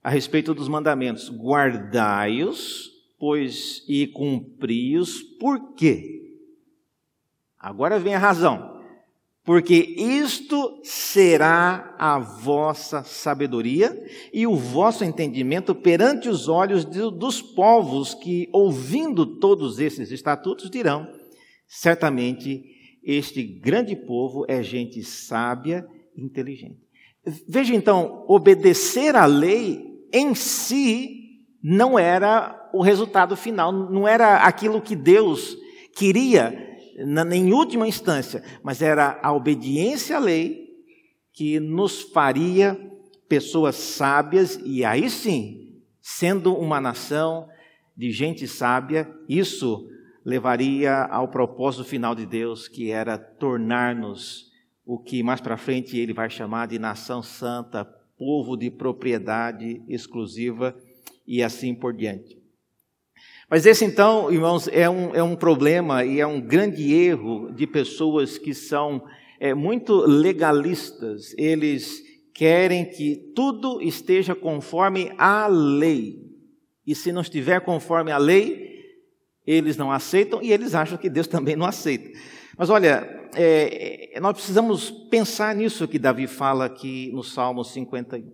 a 0.00 0.08
respeito 0.08 0.54
dos 0.54 0.68
mandamentos: 0.68 1.28
guardai-os, 1.28 2.88
pois 3.18 3.82
e 3.88 4.06
cumpri-os, 4.06 5.20
por 5.40 5.74
quê? 5.74 6.38
Agora 7.58 7.98
vem 7.98 8.14
a 8.14 8.18
razão 8.20 8.75
porque 9.46 9.76
isto 9.96 10.80
será 10.82 11.94
a 11.96 12.18
vossa 12.18 13.04
sabedoria 13.04 13.96
e 14.32 14.44
o 14.44 14.56
vosso 14.56 15.04
entendimento 15.04 15.72
perante 15.72 16.28
os 16.28 16.48
olhos 16.48 16.84
de, 16.84 16.98
dos 17.12 17.40
povos 17.40 18.12
que, 18.12 18.48
ouvindo 18.52 19.38
todos 19.38 19.78
esses 19.78 20.10
estatutos, 20.10 20.68
dirão: 20.68 21.06
certamente 21.68 22.64
este 23.04 23.44
grande 23.44 23.94
povo 23.94 24.44
é 24.48 24.64
gente 24.64 25.00
sábia 25.04 25.86
e 26.16 26.24
inteligente. 26.24 26.80
Veja 27.48 27.72
então, 27.72 28.24
obedecer 28.26 29.14
à 29.14 29.26
lei 29.26 29.80
em 30.12 30.34
si 30.34 31.44
não 31.62 31.96
era 31.96 32.68
o 32.74 32.82
resultado 32.82 33.36
final, 33.36 33.70
não 33.70 34.08
era 34.08 34.38
aquilo 34.38 34.82
que 34.82 34.96
Deus 34.96 35.56
queria 35.94 36.75
em 36.96 37.52
última 37.52 37.86
instância, 37.86 38.42
mas 38.62 38.80
era 38.80 39.20
a 39.22 39.32
obediência 39.32 40.16
à 40.16 40.18
lei 40.18 40.66
que 41.32 41.60
nos 41.60 42.00
faria 42.00 42.78
pessoas 43.28 43.76
sábias, 43.76 44.58
e 44.64 44.84
aí 44.84 45.10
sim, 45.10 45.82
sendo 46.00 46.54
uma 46.54 46.80
nação 46.80 47.48
de 47.96 48.10
gente 48.10 48.46
sábia, 48.46 49.10
isso 49.28 49.88
levaria 50.24 51.04
ao 51.04 51.28
propósito 51.28 51.84
final 51.84 52.14
de 52.14 52.24
Deus, 52.24 52.68
que 52.68 52.90
era 52.90 53.18
tornar-nos 53.18 54.46
o 54.84 54.98
que 54.98 55.22
mais 55.22 55.40
para 55.40 55.56
frente 55.56 55.98
ele 55.98 56.12
vai 56.12 56.30
chamar 56.30 56.66
de 56.66 56.78
nação 56.78 57.22
santa, 57.22 57.84
povo 58.16 58.56
de 58.56 58.70
propriedade 58.70 59.82
exclusiva 59.88 60.76
e 61.26 61.42
assim 61.42 61.74
por 61.74 61.92
diante. 61.92 62.45
Mas 63.48 63.64
esse 63.64 63.84
então, 63.84 64.30
irmãos, 64.30 64.68
é 64.68 64.90
um, 64.90 65.14
é 65.14 65.22
um 65.22 65.36
problema 65.36 66.04
e 66.04 66.18
é 66.18 66.26
um 66.26 66.40
grande 66.40 66.92
erro 66.92 67.52
de 67.52 67.64
pessoas 67.64 68.38
que 68.38 68.52
são 68.52 69.04
é, 69.38 69.54
muito 69.54 69.94
legalistas. 69.94 71.32
Eles 71.38 72.02
querem 72.34 72.84
que 72.84 73.32
tudo 73.36 73.80
esteja 73.80 74.34
conforme 74.34 75.12
a 75.16 75.46
lei. 75.46 76.26
E 76.84 76.92
se 76.92 77.12
não 77.12 77.20
estiver 77.20 77.60
conforme 77.60 78.10
a 78.10 78.18
lei, 78.18 78.66
eles 79.46 79.76
não 79.76 79.92
aceitam 79.92 80.42
e 80.42 80.52
eles 80.52 80.74
acham 80.74 80.98
que 80.98 81.08
Deus 81.08 81.28
também 81.28 81.54
não 81.54 81.66
aceita. 81.66 82.18
Mas 82.58 82.68
olha, 82.68 83.28
é, 83.36 84.18
nós 84.20 84.32
precisamos 84.32 84.90
pensar 84.90 85.54
nisso 85.54 85.86
que 85.86 86.00
Davi 86.00 86.26
fala 86.26 86.64
aqui 86.64 87.12
no 87.12 87.22
Salmo 87.22 87.62
51. 87.62 88.28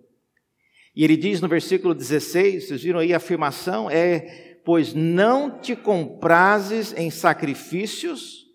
E 0.94 1.04
ele 1.04 1.16
diz 1.18 1.40
no 1.40 1.48
versículo 1.48 1.94
16, 1.94 2.68
vocês 2.68 2.82
viram 2.82 2.98
aí 2.98 3.12
a 3.12 3.18
afirmação, 3.18 3.90
é 3.90 4.51
pois 4.64 4.94
não 4.94 5.58
te 5.58 5.74
comprases 5.74 6.92
em 6.96 7.10
sacrifícios, 7.10 8.46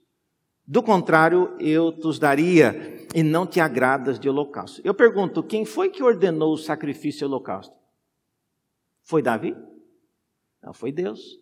do 0.65 0.84
contrário, 0.84 1.56
eu 1.60 1.91
te 1.91 2.20
daria, 2.20 3.08
e 3.15 3.24
não 3.24 3.48
te 3.48 3.60
agradas 3.60 4.20
de 4.20 4.28
holocausto. 4.30 4.82
Eu 4.84 4.93
pergunto, 4.93 5.41
quem 5.41 5.63
foi 5.63 5.89
que 5.89 6.04
ordenou 6.04 6.54
o 6.54 6.58
sacrifício 6.58 7.24
e 7.24 7.26
o 7.26 7.30
holocausto? 7.30 7.74
Foi 9.04 9.22
Davi? 9.22 9.56
Não, 10.62 10.74
foi 10.74 10.91
Deus. 10.91 11.39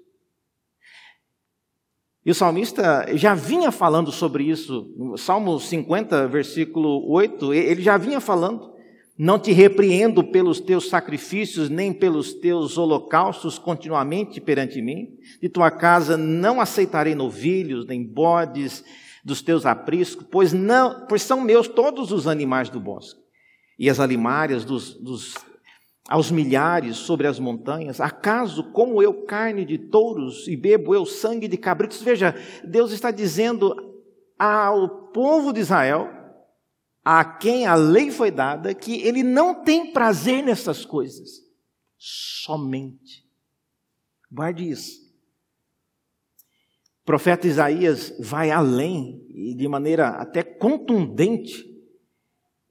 E 2.24 2.32
o 2.32 2.36
salmista 2.36 3.06
já 3.16 3.34
vinha 3.34 3.72
falando 3.72 4.12
sobre 4.12 4.44
isso, 4.44 4.94
no 4.98 5.18
Salmo 5.18 5.60
50, 5.60 6.28
versículo 6.28 7.10
8, 7.12 7.54
ele 7.54 7.82
já 7.82 7.98
vinha 7.98 8.20
falando. 8.20 8.75
Não 9.18 9.40
te 9.40 9.54
repreendo 9.54 10.24
pelos 10.24 10.60
teus 10.60 10.90
sacrifícios, 10.90 11.70
nem 11.70 11.94
pelos 11.94 12.34
teus 12.34 12.78
holocaustos 12.78 13.58
continuamente 13.58 14.42
perante 14.42 14.82
mim. 14.82 15.18
De 15.42 15.48
tua 15.48 15.72
casa 15.72 16.18
não 16.18 16.60
aceitarei 16.60 17.16
novilhos, 17.16 17.86
nem 17.86 18.04
bodes 18.04 18.84
dos 19.24 19.42
teus 19.42 19.66
apriscos, 19.66 20.28
pois, 20.30 20.52
não, 20.54 21.08
pois 21.08 21.24
são 21.24 21.42
meus 21.42 21.68
todos 21.68 22.12
os 22.12 22.28
animais 22.28 22.70
do 22.70 22.80
bosque. 22.80 23.20
E 23.80 23.90
as 23.90 24.00
alimárias 24.00 24.64
dos, 24.64 24.94
dos, 24.96 25.34
aos 26.08 26.30
milhares 26.30 26.98
sobre 26.98 27.26
as 27.26 27.40
montanhas. 27.40 28.00
Acaso 28.00 28.72
como 28.72 29.02
eu 29.02 29.26
carne 29.26 29.66
de 29.66 29.78
touros 29.78 30.48
e 30.48 30.56
bebo 30.56 30.94
eu 30.94 31.06
sangue 31.06 31.48
de 31.48 31.58
cabritos? 31.58 32.02
Veja, 32.02 32.36
Deus 32.64 32.92
está 32.92 33.12
dizendo 33.12 33.74
ao 34.38 34.90
povo 35.12 35.52
de 35.52 35.62
Israel 35.62 36.15
a 37.06 37.24
quem 37.24 37.68
a 37.68 37.76
lei 37.76 38.10
foi 38.10 38.32
dada 38.32 38.74
que 38.74 39.00
ele 39.02 39.22
não 39.22 39.64
tem 39.64 39.94
prazer 39.94 40.44
nessas 40.44 40.84
coisas. 40.84 41.44
Somente. 42.00 43.24
Guarde 44.32 44.68
isso. 44.68 45.06
O 47.04 47.06
profeta 47.06 47.48
Isaías 47.48 48.12
vai 48.20 48.50
além 48.50 49.24
e 49.30 49.54
de 49.54 49.68
maneira 49.68 50.08
até 50.08 50.42
contundente. 50.42 51.64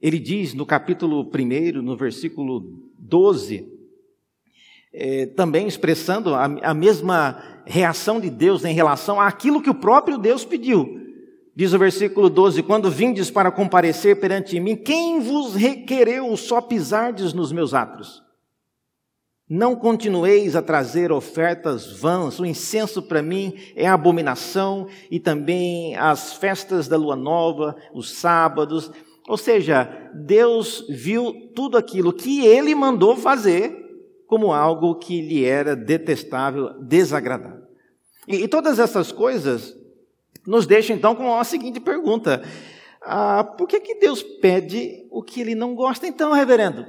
Ele 0.01 0.19
diz 0.19 0.53
no 0.53 0.65
capítulo 0.65 1.31
1, 1.33 1.81
no 1.81 1.95
versículo 1.95 2.91
12, 2.99 3.71
é, 4.91 5.27
também 5.27 5.65
expressando 5.65 6.35
a, 6.35 6.43
a 6.43 6.73
mesma 6.73 7.63
reação 7.65 8.19
de 8.19 8.29
Deus 8.29 8.65
em 8.65 8.73
relação 8.73 9.21
àquilo 9.21 9.61
que 9.61 9.69
o 9.69 9.79
próprio 9.79 10.17
Deus 10.17 10.43
pediu. 10.43 11.04
Diz 11.55 11.71
o 11.73 11.79
versículo 11.79 12.29
12: 12.29 12.61
Quando 12.63 12.91
vindes 12.91 13.31
para 13.31 13.51
comparecer 13.51 14.19
perante 14.19 14.59
mim, 14.59 14.75
quem 14.75 15.21
vos 15.21 15.55
requereu 15.55 16.35
só 16.35 16.59
pisardes 16.59 17.31
nos 17.33 17.51
meus 17.51 17.73
atos? 17.73 18.21
Não 19.47 19.75
continueis 19.75 20.55
a 20.55 20.61
trazer 20.61 21.11
ofertas 21.11 21.99
vãs, 21.99 22.39
o 22.39 22.45
incenso 22.45 23.01
para 23.01 23.21
mim 23.21 23.53
é 23.75 23.87
abominação, 23.87 24.87
e 25.09 25.19
também 25.19 25.95
as 25.95 26.33
festas 26.33 26.87
da 26.87 26.97
lua 26.97 27.15
nova, 27.15 27.75
os 27.93 28.11
sábados. 28.11 28.91
Ou 29.27 29.37
seja, 29.37 30.11
Deus 30.13 30.83
viu 30.89 31.51
tudo 31.55 31.77
aquilo 31.77 32.11
que 32.11 32.45
ele 32.45 32.73
mandou 32.75 33.15
fazer 33.15 33.83
como 34.27 34.51
algo 34.51 34.95
que 34.95 35.21
lhe 35.21 35.45
era 35.45 35.75
detestável, 35.75 36.73
desagradável. 36.81 37.63
E, 38.27 38.37
e 38.37 38.47
todas 38.47 38.79
essas 38.79 39.11
coisas 39.11 39.75
nos 40.45 40.65
deixa 40.65 40.93
então 40.93 41.15
com 41.15 41.37
a 41.37 41.43
seguinte 41.43 41.79
pergunta: 41.79 42.43
ah, 43.01 43.43
por 43.43 43.67
que, 43.67 43.79
que 43.79 43.95
Deus 43.95 44.23
pede 44.23 45.07
o 45.11 45.21
que 45.23 45.41
ele 45.41 45.55
não 45.55 45.75
gosta, 45.75 46.07
então, 46.07 46.33
reverendo? 46.33 46.85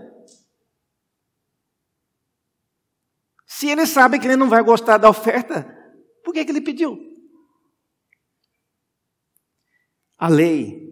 Se 3.47 3.69
ele 3.69 3.87
sabe 3.87 4.19
que 4.19 4.27
ele 4.27 4.37
não 4.37 4.49
vai 4.49 4.63
gostar 4.63 4.99
da 4.99 5.09
oferta, 5.09 5.65
por 6.25 6.35
que, 6.35 6.45
que 6.45 6.51
ele 6.51 6.61
pediu? 6.61 6.99
A 10.19 10.29
lei 10.29 10.87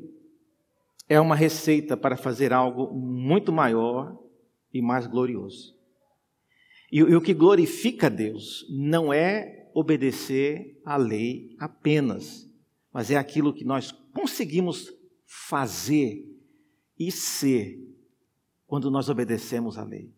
é 1.08 1.20
uma 1.20 1.34
receita 1.34 1.96
para 1.96 2.16
fazer 2.16 2.52
algo 2.52 2.94
muito 2.94 3.52
maior 3.52 4.18
e 4.72 4.80
mais 4.80 5.06
glorioso. 5.06 5.74
E, 6.90 6.98
e 6.98 7.16
o 7.16 7.20
que 7.20 7.34
glorifica 7.34 8.08
Deus 8.08 8.66
não 8.70 9.12
é 9.12 9.70
obedecer 9.74 10.80
à 10.84 10.96
lei 10.96 11.56
apenas, 11.58 12.48
mas 12.94 13.10
é 13.10 13.16
aquilo 13.16 13.52
que 13.52 13.64
nós 13.64 13.90
conseguimos 14.14 14.94
fazer 15.26 16.24
e 16.96 17.10
ser 17.10 17.76
quando 18.68 18.88
nós 18.88 19.08
obedecemos 19.08 19.76
à 19.76 19.82
lei. 19.82 20.14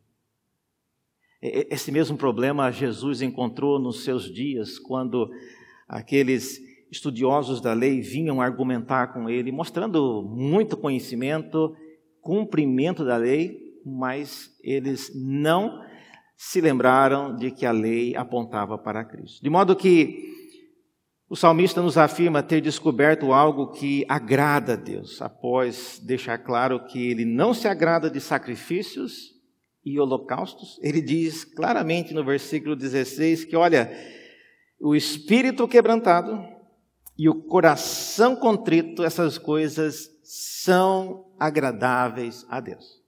Esse 1.40 1.90
mesmo 1.90 2.18
problema 2.18 2.70
Jesus 2.70 3.22
encontrou 3.22 3.78
nos 3.78 4.04
seus 4.04 4.30
dias, 4.30 4.78
quando 4.78 5.30
aqueles 5.88 6.60
estudiosos 6.90 7.62
da 7.62 7.72
lei 7.72 8.02
vinham 8.02 8.42
argumentar 8.42 9.08
com 9.08 9.28
ele, 9.28 9.50
mostrando 9.50 10.22
muito 10.22 10.76
conhecimento, 10.76 11.74
cumprimento 12.20 13.06
da 13.06 13.16
lei, 13.16 13.80
mas 13.84 14.54
eles 14.62 15.12
não 15.14 15.82
se 16.36 16.60
lembraram 16.60 17.34
de 17.36 17.50
que 17.50 17.64
a 17.64 17.72
lei 17.72 18.14
apontava 18.14 18.76
para 18.76 19.04
Cristo. 19.04 19.42
De 19.42 19.48
modo 19.48 19.74
que 19.74 20.35
o 21.28 21.34
salmista 21.34 21.82
nos 21.82 21.98
afirma 21.98 22.42
ter 22.42 22.60
descoberto 22.60 23.32
algo 23.32 23.72
que 23.72 24.04
agrada 24.08 24.74
a 24.74 24.76
Deus, 24.76 25.20
após 25.20 26.00
deixar 26.02 26.38
claro 26.38 26.84
que 26.86 27.10
ele 27.10 27.24
não 27.24 27.52
se 27.52 27.66
agrada 27.66 28.08
de 28.08 28.20
sacrifícios 28.20 29.34
e 29.84 29.98
holocaustos. 29.98 30.78
Ele 30.82 31.00
diz 31.00 31.44
claramente 31.44 32.14
no 32.14 32.24
versículo 32.24 32.76
16 32.76 33.44
que, 33.44 33.56
olha, 33.56 33.90
o 34.80 34.94
espírito 34.94 35.66
quebrantado 35.66 36.44
e 37.18 37.28
o 37.28 37.34
coração 37.34 38.36
contrito, 38.36 39.02
essas 39.02 39.36
coisas 39.36 40.08
são 40.22 41.26
agradáveis 41.40 42.46
a 42.48 42.60
Deus. 42.60 43.02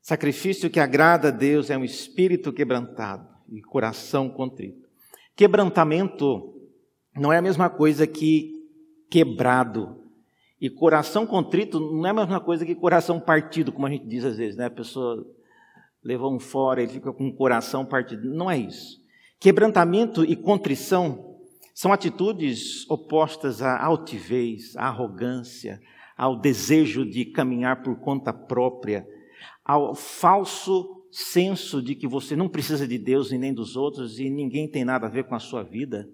Sacrifício 0.00 0.70
que 0.70 0.80
agrada 0.80 1.28
a 1.28 1.30
Deus 1.30 1.68
é 1.68 1.76
um 1.76 1.84
espírito 1.84 2.50
quebrantado 2.50 3.28
e 3.46 3.60
coração 3.60 4.30
contrito. 4.30 4.87
Quebrantamento 5.38 6.52
não 7.14 7.32
é 7.32 7.38
a 7.38 7.42
mesma 7.42 7.70
coisa 7.70 8.08
que 8.08 8.56
quebrado. 9.08 10.02
E 10.60 10.68
coração 10.68 11.24
contrito 11.24 11.78
não 11.78 12.04
é 12.04 12.10
a 12.10 12.14
mesma 12.14 12.40
coisa 12.40 12.66
que 12.66 12.74
coração 12.74 13.20
partido, 13.20 13.70
como 13.70 13.86
a 13.86 13.90
gente 13.90 14.04
diz 14.04 14.24
às 14.24 14.36
vezes, 14.36 14.56
né? 14.56 14.64
A 14.66 14.70
pessoa 14.70 15.24
levou 16.02 16.34
um 16.34 16.40
fora, 16.40 16.82
ele 16.82 16.90
fica 16.90 17.12
com 17.12 17.28
o 17.28 17.32
coração 17.32 17.86
partido. 17.86 18.28
Não 18.34 18.50
é 18.50 18.58
isso. 18.58 19.00
Quebrantamento 19.38 20.24
e 20.24 20.34
contrição 20.34 21.36
são 21.72 21.92
atitudes 21.92 22.84
opostas 22.90 23.62
à 23.62 23.80
altivez, 23.80 24.76
à 24.76 24.88
arrogância, 24.88 25.80
ao 26.16 26.34
desejo 26.34 27.08
de 27.08 27.26
caminhar 27.26 27.84
por 27.84 27.94
conta 28.00 28.32
própria, 28.32 29.06
ao 29.64 29.94
falso 29.94 30.97
senso 31.10 31.80
de 31.80 31.94
que 31.94 32.06
você 32.06 32.36
não 32.36 32.48
precisa 32.48 32.86
de 32.86 32.98
Deus 32.98 33.32
e 33.32 33.38
nem 33.38 33.52
dos 33.52 33.76
outros 33.76 34.18
e 34.20 34.28
ninguém 34.28 34.68
tem 34.68 34.84
nada 34.84 35.06
a 35.06 35.10
ver 35.10 35.24
com 35.24 35.34
a 35.34 35.40
sua 35.40 35.62
vida. 35.62 36.08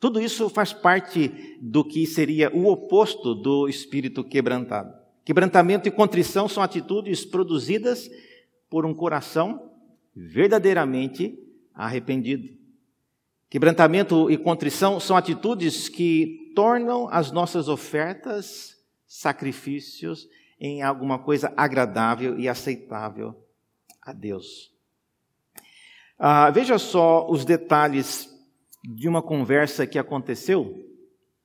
Tudo 0.00 0.20
isso 0.20 0.48
faz 0.48 0.72
parte 0.72 1.58
do 1.60 1.84
que 1.84 2.06
seria 2.06 2.54
o 2.54 2.66
oposto 2.66 3.34
do 3.34 3.68
espírito 3.68 4.24
quebrantado. 4.24 4.92
Quebrantamento 5.24 5.88
e 5.88 5.90
contrição 5.90 6.48
são 6.48 6.62
atitudes 6.62 7.24
produzidas 7.24 8.10
por 8.68 8.84
um 8.84 8.94
coração 8.94 9.70
verdadeiramente 10.14 11.38
arrependido. 11.74 12.48
Quebrantamento 13.48 14.30
e 14.30 14.36
contrição 14.36 14.98
são 15.00 15.16
atitudes 15.16 15.88
que 15.88 16.52
tornam 16.54 17.08
as 17.10 17.30
nossas 17.30 17.68
ofertas, 17.68 18.76
sacrifícios, 19.06 20.28
em 20.60 20.82
alguma 20.82 21.18
coisa 21.18 21.52
agradável 21.56 22.38
e 22.38 22.48
aceitável 22.48 23.43
a 24.04 24.12
Deus. 24.12 24.72
Ah, 26.18 26.50
veja 26.50 26.78
só 26.78 27.28
os 27.28 27.44
detalhes 27.44 28.28
de 28.84 29.08
uma 29.08 29.22
conversa 29.22 29.86
que 29.86 29.98
aconteceu 29.98 30.74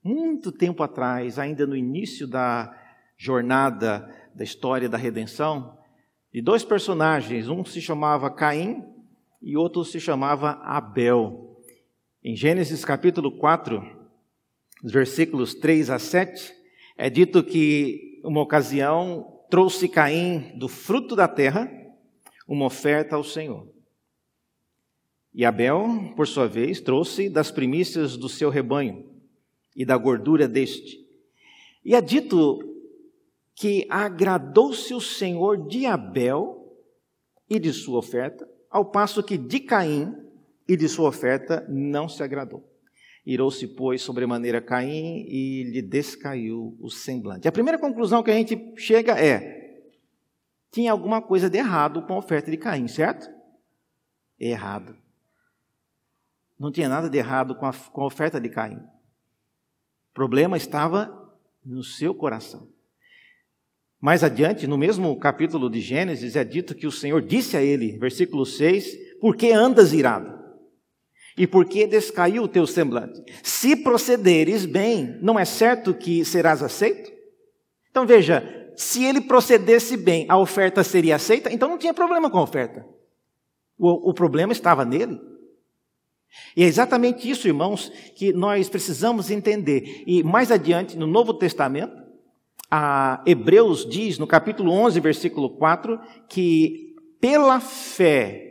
muito 0.04 0.52
tempo 0.52 0.84
atrás, 0.84 1.40
ainda 1.40 1.66
no 1.66 1.76
início 1.76 2.28
da 2.28 2.76
jornada 3.18 4.08
da 4.34 4.44
história 4.44 4.88
da 4.88 4.98
redenção, 4.98 5.78
de 6.32 6.42
dois 6.42 6.64
personagens, 6.64 7.50
um 7.50 7.66
se 7.66 7.82
chamava 7.82 8.30
Caim 8.30 8.84
e 9.42 9.58
outro 9.58 9.84
se 9.84 10.00
chamava 10.00 10.52
Abel. 10.64 11.62
Em 12.24 12.36
Gênesis 12.36 12.86
capítulo 12.86 13.38
4, 13.38 13.82
versículos 14.84 15.56
3 15.56 15.90
a 15.90 16.00
7, 16.00 16.54
é 16.98 17.10
dito 17.10 17.44
que 17.44 18.22
uma 18.24 18.42
ocasião, 18.42 19.40
trouxe 19.50 19.88
Caim 19.88 20.58
do 20.58 20.68
fruto 20.68 21.16
da 21.16 21.28
terra 21.28 21.79
uma 22.50 22.66
oferta 22.66 23.16
ao 23.16 23.24
Senhor. 23.24 23.68
E 25.32 25.46
Abel, 25.46 26.12
por 26.16 26.28
sua 26.28 26.48
vez, 26.48 26.82
trouxe 26.82 27.30
das 27.30 27.52
primícias 27.52 28.18
do 28.18 28.28
seu 28.28 28.50
rebanho 28.50 29.08
e 29.76 29.86
da 29.86 29.96
gordura 29.96 30.48
deste. 30.48 30.98
E 31.86 31.94
é 31.94 32.02
dito 32.02 32.58
que 33.54 33.86
agradou-se 33.88 34.92
o 34.96 35.00
Senhor 35.00 35.68
de 35.68 35.86
Abel 35.86 36.76
e 37.48 37.60
de 37.60 37.72
sua 37.72 38.00
oferta, 38.00 38.50
ao 38.68 38.86
passo 38.86 39.22
que 39.22 39.38
de 39.38 39.60
Caim 39.60 40.12
e 40.68 40.76
de 40.76 40.90
sua 40.90 41.08
oferta 41.08 41.66
não 41.70 42.10
se 42.10 42.24
agradou. 42.24 42.68
Irou-se, 43.24 43.68
pois, 43.68 44.02
sobremaneira 44.02 44.60
Caim 44.60 45.24
e 45.28 45.64
lhe 45.66 45.82
descaiu 45.84 46.76
o 46.80 46.90
semblante. 46.90 47.48
A 47.48 47.52
primeira 47.52 47.78
conclusão 47.78 48.24
que 48.24 48.32
a 48.32 48.36
gente 48.36 48.74
chega 48.76 49.20
é: 49.20 49.59
tinha 50.72 50.92
alguma 50.92 51.22
coisa 51.22 51.50
de 51.50 51.58
errado 51.58 52.02
com 52.04 52.14
a 52.14 52.18
oferta 52.18 52.50
de 52.52 52.58
Caim, 52.58 52.88
certo? 52.88 53.30
Errado. 54.40 54.96
Não 56.60 56.72
tinha 56.72 56.90
nada 56.90 57.10
de 57.10 57.18
errado 57.18 57.56
com 57.56 57.66
a, 57.66 57.74
com 57.74 58.02
a 58.02 58.06
oferta 58.06 58.40
de 58.40 58.50
Caim. 58.50 58.78
O 58.78 60.14
problema 60.14 60.58
estava 60.58 61.34
no 61.66 61.84
seu 61.84 62.14
coração. 62.14 62.68
Mais 64.00 64.24
adiante, 64.24 64.68
no 64.68 64.78
mesmo 64.78 65.18
capítulo 65.20 65.70
de 65.70 65.82
Gênesis, 65.82 66.36
é 66.36 66.44
dito 66.44 66.76
que 66.76 66.88
o 66.88 66.92
Senhor 66.92 67.22
disse 67.22 67.58
a 67.58 67.62
ele, 67.62 67.98
versículo 67.98 68.46
6, 68.46 69.20
por 69.20 69.36
que 69.36 69.52
andas 69.52 69.92
irado? 69.94 70.40
e 71.40 71.48
porque 71.48 71.88
descaiu 71.88 72.44
o 72.44 72.48
teu 72.50 72.68
semblante. 72.68 73.24
Se 73.42 73.74
procederes 73.78 74.66
bem, 74.66 75.18
não 75.22 75.40
é 75.40 75.46
certo 75.46 75.94
que 75.94 76.26
serás 76.26 76.62
aceito? 76.62 77.10
Então 77.90 78.06
veja, 78.06 78.59
se 78.80 79.04
ele 79.04 79.20
procedesse 79.20 79.98
bem, 79.98 80.26
a 80.30 80.38
oferta 80.38 80.86
seria 80.86 81.18
aceita, 81.18 81.52
então 81.52 81.68
não 81.68 81.78
tinha 81.78 81.94
problema 81.94 82.30
com 82.30 82.38
a 82.38 82.44
oferta. 82.44 82.88
O, 83.78 84.12
o 84.12 84.14
problema 84.14 84.54
estava 84.54 84.86
nele. 84.86 85.20
E 86.56 86.64
é 86.64 86.66
exatamente 86.66 87.30
isso, 87.30 87.46
irmãos, 87.46 87.92
que 88.16 88.32
nós 88.32 88.70
precisamos 88.70 89.30
entender. 89.30 90.06
E 90.08 90.24
mais 90.24 90.50
adiante, 90.50 90.98
no 90.98 91.06
Novo 91.06 91.34
Testamento, 91.34 91.94
a 92.72 93.22
Hebreus 93.26 93.86
diz, 93.86 94.18
no 94.18 94.26
capítulo 94.26 94.72
11, 94.72 94.98
versículo 95.02 95.50
4, 95.58 96.00
que 96.30 96.96
pela 97.20 97.60
fé 97.60 98.49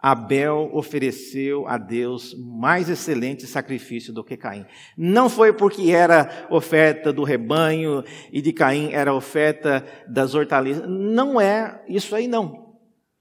Abel 0.00 0.70
ofereceu 0.72 1.66
a 1.66 1.76
Deus 1.76 2.32
mais 2.38 2.88
excelente 2.88 3.46
sacrifício 3.48 4.12
do 4.12 4.22
que 4.22 4.36
Caim. 4.36 4.64
Não 4.96 5.28
foi 5.28 5.52
porque 5.52 5.90
era 5.90 6.46
oferta 6.50 7.12
do 7.12 7.24
rebanho 7.24 8.04
e 8.32 8.40
de 8.40 8.52
Caim 8.52 8.92
era 8.92 9.12
oferta 9.12 9.84
das 10.08 10.34
hortaliças. 10.34 10.88
Não 10.88 11.40
é 11.40 11.84
isso 11.88 12.14
aí, 12.14 12.28
não. 12.28 12.76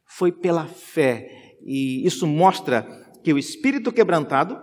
Foi 0.06 0.32
pela 0.32 0.68
fé. 0.68 1.58
E 1.66 2.06
isso 2.06 2.28
mostra 2.28 2.84
que 3.24 3.34
o 3.34 3.40
espírito 3.40 3.92
quebrantado 3.92 4.62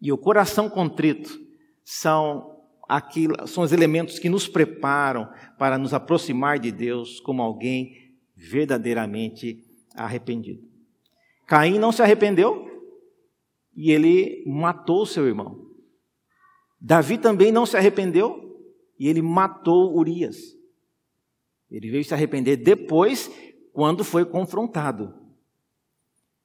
e 0.00 0.10
o 0.10 0.18
coração 0.18 0.70
contrito 0.70 1.38
são, 1.84 2.56
aquilo, 2.88 3.46
são 3.46 3.62
os 3.62 3.72
elementos 3.72 4.18
que 4.18 4.30
nos 4.30 4.48
preparam 4.48 5.28
para 5.58 5.76
nos 5.76 5.92
aproximar 5.92 6.58
de 6.58 6.72
Deus 6.72 7.20
como 7.20 7.42
alguém 7.42 7.92
verdadeiramente 8.34 9.62
arrependido. 9.94 10.71
Caim 11.52 11.78
não 11.78 11.92
se 11.92 12.00
arrependeu 12.00 12.66
e 13.76 13.90
ele 13.92 14.42
matou 14.46 15.04
seu 15.04 15.26
irmão. 15.26 15.70
Davi 16.80 17.18
também 17.18 17.52
não 17.52 17.66
se 17.66 17.76
arrependeu 17.76 18.58
e 18.98 19.06
ele 19.06 19.20
matou 19.20 19.94
Urias. 19.94 20.38
Ele 21.70 21.90
veio 21.90 22.02
se 22.06 22.14
arrepender 22.14 22.56
depois, 22.56 23.30
quando 23.70 24.02
foi 24.02 24.24
confrontado. 24.24 25.12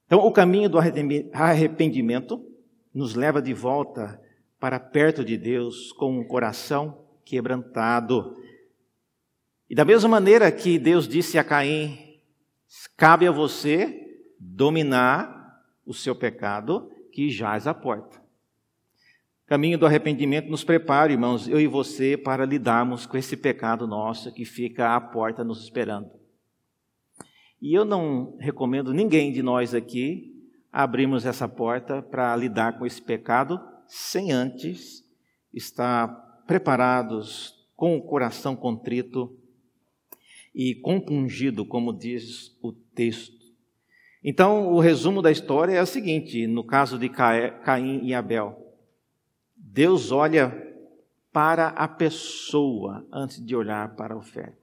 Então, 0.04 0.18
o 0.18 0.30
caminho 0.30 0.68
do 0.68 0.78
arrependimento 1.32 2.44
nos 2.92 3.14
leva 3.14 3.40
de 3.40 3.54
volta 3.54 4.20
para 4.60 4.78
perto 4.78 5.24
de 5.24 5.38
Deus 5.38 5.90
com 5.92 6.20
um 6.20 6.28
coração 6.28 7.08
quebrantado. 7.24 8.36
E 9.70 9.74
da 9.74 9.86
mesma 9.86 10.10
maneira 10.10 10.52
que 10.52 10.78
Deus 10.78 11.08
disse 11.08 11.38
a 11.38 11.44
Caim: 11.44 11.96
cabe 12.94 13.26
a 13.26 13.32
você 13.32 14.04
dominar 14.38 15.62
o 15.84 15.92
seu 15.92 16.14
pecado 16.14 16.90
que 17.12 17.30
jaz 17.30 17.66
à 17.66 17.74
porta. 17.74 18.20
Caminho 19.46 19.78
do 19.78 19.86
arrependimento 19.86 20.50
nos 20.50 20.62
prepara, 20.62 21.10
irmãos, 21.10 21.48
eu 21.48 21.58
e 21.58 21.66
você, 21.66 22.18
para 22.18 22.44
lidarmos 22.44 23.06
com 23.06 23.16
esse 23.16 23.36
pecado 23.36 23.86
nosso 23.86 24.30
que 24.32 24.44
fica 24.44 24.94
à 24.94 25.00
porta 25.00 25.42
nos 25.42 25.62
esperando. 25.62 26.10
E 27.60 27.72
eu 27.72 27.84
não 27.84 28.36
recomendo 28.38 28.92
ninguém 28.92 29.32
de 29.32 29.42
nós 29.42 29.74
aqui 29.74 30.34
abrirmos 30.70 31.24
essa 31.24 31.48
porta 31.48 32.02
para 32.02 32.36
lidar 32.36 32.78
com 32.78 32.84
esse 32.84 33.00
pecado 33.00 33.58
sem 33.86 34.32
antes 34.32 35.02
estar 35.52 36.08
preparados 36.46 37.66
com 37.74 37.96
o 37.96 38.02
coração 38.02 38.54
contrito 38.54 39.34
e 40.54 40.74
compungido, 40.74 41.64
como 41.64 41.96
diz 41.96 42.56
o 42.62 42.72
texto. 42.72 43.37
Então, 44.22 44.72
o 44.72 44.80
resumo 44.80 45.22
da 45.22 45.30
história 45.30 45.72
é 45.72 45.82
o 45.82 45.86
seguinte: 45.86 46.46
no 46.46 46.64
caso 46.64 46.98
de 46.98 47.08
Caim 47.08 48.00
e 48.02 48.14
Abel, 48.14 48.56
Deus 49.56 50.10
olha 50.10 50.66
para 51.32 51.68
a 51.68 51.86
pessoa 51.86 53.06
antes 53.12 53.44
de 53.44 53.54
olhar 53.54 53.94
para 53.94 54.14
a 54.14 54.18
oferta. 54.18 54.58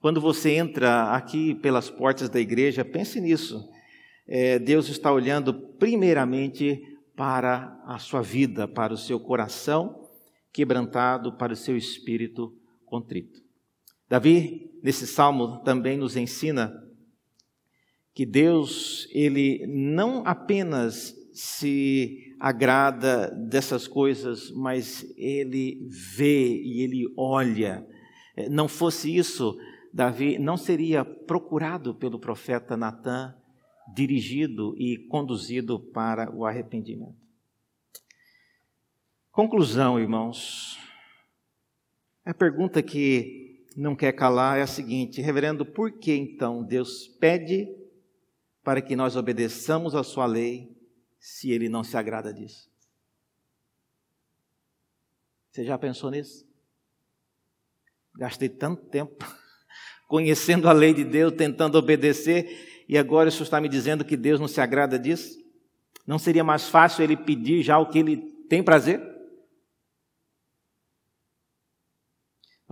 Quando 0.00 0.20
você 0.20 0.52
entra 0.52 1.12
aqui 1.14 1.54
pelas 1.54 1.88
portas 1.88 2.28
da 2.28 2.40
igreja, 2.40 2.84
pense 2.84 3.20
nisso. 3.20 3.68
É, 4.26 4.58
Deus 4.58 4.88
está 4.88 5.12
olhando 5.12 5.52
primeiramente 5.54 6.80
para 7.16 7.80
a 7.86 7.98
sua 7.98 8.22
vida, 8.22 8.66
para 8.66 8.92
o 8.92 8.96
seu 8.96 9.18
coração 9.18 10.08
quebrantado, 10.52 11.32
para 11.32 11.52
o 11.52 11.56
seu 11.56 11.76
espírito 11.76 12.52
contrito. 12.84 13.40
Davi, 14.08 14.70
nesse 14.82 15.06
salmo, 15.06 15.58
também 15.64 15.96
nos 15.96 16.16
ensina 16.16 16.72
que 18.14 18.26
Deus, 18.26 19.08
ele 19.12 19.66
não 19.66 20.22
apenas 20.26 21.14
se 21.32 22.34
agrada 22.38 23.30
dessas 23.30 23.88
coisas, 23.88 24.50
mas 24.50 25.06
ele 25.16 25.86
vê 25.88 26.60
e 26.60 26.82
ele 26.82 27.06
olha. 27.16 27.86
É, 28.36 28.48
não 28.48 28.68
fosse 28.68 29.16
isso, 29.16 29.56
Davi 29.92 30.38
não 30.38 30.56
seria 30.56 31.04
procurado 31.04 31.94
pelo 31.94 32.18
profeta 32.18 32.76
Natã, 32.76 33.34
dirigido 33.94 34.74
e 34.78 34.98
conduzido 35.08 35.78
para 35.78 36.34
o 36.34 36.44
arrependimento. 36.44 37.16
Conclusão, 39.30 39.98
irmãos. 39.98 40.78
A 42.24 42.34
pergunta 42.34 42.82
que 42.82 43.66
não 43.76 43.96
quer 43.96 44.12
calar 44.12 44.58
é 44.58 44.62
a 44.62 44.66
seguinte: 44.66 45.22
Reverendo, 45.22 45.64
por 45.64 45.92
que 45.92 46.14
então 46.14 46.62
Deus 46.62 47.08
pede 47.18 47.66
para 48.62 48.80
que 48.80 48.94
nós 48.94 49.16
obedeçamos 49.16 49.94
a 49.94 50.02
Sua 50.02 50.26
lei 50.26 50.76
se 51.18 51.50
Ele 51.50 51.68
não 51.68 51.82
se 51.82 51.96
agrada 51.96 52.32
disso? 52.32 52.70
Você 55.50 55.64
já 55.64 55.76
pensou 55.76 56.10
nisso? 56.10 56.46
Gastei 58.16 58.48
tanto 58.48 58.84
tempo 58.86 59.24
conhecendo 60.08 60.68
a 60.68 60.72
lei 60.72 60.94
de 60.94 61.04
Deus, 61.04 61.32
tentando 61.32 61.76
obedecer, 61.76 62.84
e 62.88 62.96
agora 62.96 63.28
o 63.28 63.32
senhor 63.32 63.44
está 63.44 63.60
me 63.60 63.68
dizendo 63.68 64.04
que 64.04 64.16
Deus 64.16 64.40
não 64.40 64.48
se 64.48 64.60
agrada 64.60 64.98
disso? 64.98 65.38
Não 66.06 66.18
seria 66.18 66.44
mais 66.44 66.68
fácil 66.68 67.02
ele 67.02 67.16
pedir 67.16 67.62
já 67.62 67.78
o 67.78 67.88
que 67.88 67.98
ele 67.98 68.16
tem 68.48 68.62
prazer? 68.62 69.11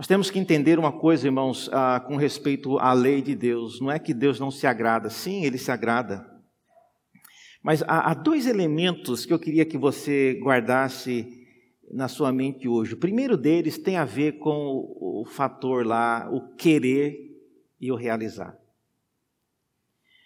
Nós 0.01 0.07
temos 0.07 0.31
que 0.31 0.39
entender 0.39 0.79
uma 0.79 0.91
coisa, 0.91 1.27
irmãos, 1.27 1.69
ah, 1.71 1.99
com 1.99 2.15
respeito 2.15 2.79
à 2.79 2.91
lei 2.91 3.21
de 3.21 3.35
Deus. 3.35 3.79
Não 3.79 3.91
é 3.91 3.99
que 3.99 4.15
Deus 4.15 4.39
não 4.39 4.49
se 4.49 4.65
agrada, 4.65 5.11
sim, 5.11 5.45
ele 5.45 5.59
se 5.59 5.71
agrada. 5.71 6.25
Mas 7.61 7.83
há, 7.83 8.09
há 8.09 8.13
dois 8.15 8.47
elementos 8.47 9.27
que 9.27 9.31
eu 9.31 9.37
queria 9.37 9.63
que 9.63 9.77
você 9.77 10.39
guardasse 10.41 11.45
na 11.93 12.07
sua 12.07 12.31
mente 12.31 12.67
hoje. 12.67 12.95
O 12.95 12.97
primeiro 12.97 13.37
deles 13.37 13.77
tem 13.77 13.95
a 13.95 14.03
ver 14.03 14.39
com 14.39 14.49
o, 14.49 15.21
o 15.21 15.25
fator 15.25 15.85
lá, 15.85 16.27
o 16.31 16.55
querer 16.55 17.15
e 17.79 17.91
o 17.91 17.95
realizar. 17.95 18.57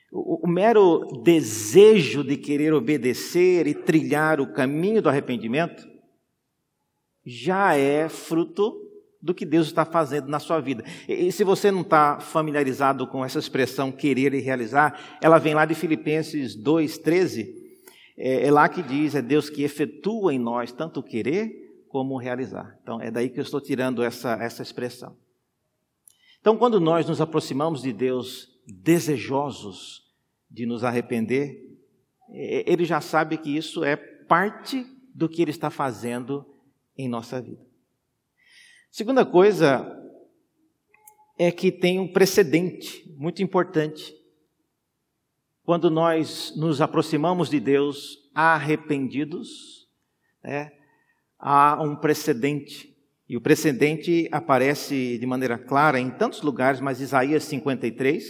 O, 0.09 0.47
o 0.47 0.49
mero 0.49 1.21
desejo 1.21 2.23
de 2.23 2.37
querer 2.37 2.73
obedecer 2.73 3.67
e 3.67 3.73
trilhar 3.73 4.39
o 4.39 4.53
caminho 4.53 5.01
do 5.01 5.09
arrependimento 5.09 5.85
já 7.25 7.75
é 7.75 8.07
fruto 8.07 8.84
do 9.25 9.33
que 9.33 9.43
Deus 9.43 9.65
está 9.65 9.83
fazendo 9.83 10.27
na 10.27 10.37
sua 10.37 10.59
vida. 10.59 10.85
E, 11.07 11.31
se 11.31 11.43
você 11.43 11.71
não 11.71 11.81
está 11.81 12.19
familiarizado 12.19 13.07
com 13.07 13.25
essa 13.25 13.39
expressão 13.39 13.91
querer 13.91 14.35
e 14.35 14.39
realizar, 14.39 15.17
ela 15.19 15.39
vem 15.39 15.55
lá 15.55 15.65
de 15.65 15.73
Filipenses 15.73 16.55
2,13. 16.55 17.51
É, 18.15 18.45
é 18.45 18.51
lá 18.51 18.69
que 18.69 18.83
diz: 18.83 19.15
é 19.15 19.23
Deus 19.23 19.49
que 19.49 19.63
efetua 19.63 20.31
em 20.31 20.37
nós 20.37 20.71
tanto 20.71 20.99
o 20.99 21.03
querer 21.03 21.85
como 21.89 22.13
o 22.13 22.19
realizar. 22.19 22.77
Então 22.83 23.01
é 23.01 23.09
daí 23.09 23.27
que 23.27 23.39
eu 23.39 23.41
estou 23.41 23.59
tirando 23.59 24.03
essa, 24.03 24.33
essa 24.33 24.61
expressão. 24.61 25.17
Então, 26.39 26.55
quando 26.55 26.79
nós 26.79 27.07
nos 27.07 27.19
aproximamos 27.19 27.81
de 27.81 27.91
Deus 27.91 28.47
desejosos 28.67 30.03
de 30.51 30.67
nos 30.67 30.83
arrepender, 30.83 31.79
Ele 32.29 32.85
já 32.85 33.01
sabe 33.01 33.39
que 33.39 33.57
isso 33.57 33.83
é 33.83 33.95
parte 33.95 34.85
do 35.15 35.27
que 35.27 35.41
Ele 35.41 35.49
está 35.49 35.71
fazendo 35.71 36.45
em 36.95 37.09
nossa 37.09 37.41
vida. 37.41 37.65
Segunda 38.97 39.25
coisa 39.25 39.85
é 41.37 41.51
que 41.51 41.69
tem 41.69 41.99
um 41.99 42.07
precedente 42.07 43.03
muito 43.17 43.43
importante. 43.43 44.15
Quando 45.65 45.91
nós 45.91 46.53
nos 46.55 46.79
aproximamos 46.79 47.49
de 47.49 47.59
Deus 47.59 48.17
arrependidos, 48.33 49.85
né, 50.41 50.71
há 51.37 51.77
um 51.83 51.97
precedente 51.97 52.95
e 53.27 53.35
o 53.35 53.41
precedente 53.41 54.29
aparece 54.31 55.17
de 55.17 55.25
maneira 55.25 55.57
clara 55.57 55.99
em 55.99 56.09
tantos 56.09 56.41
lugares, 56.41 56.79
mas 56.79 57.01
Isaías 57.01 57.43
53, 57.43 58.23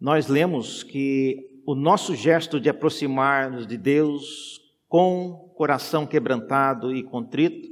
nós 0.00 0.28
lemos 0.28 0.84
que 0.84 1.60
o 1.66 1.74
nosso 1.74 2.14
gesto 2.14 2.60
de 2.60 2.68
aproximar-nos 2.68 3.66
de 3.66 3.76
Deus 3.76 4.60
com 4.86 5.52
coração 5.56 6.06
quebrantado 6.06 6.94
e 6.94 7.02
contrito 7.02 7.69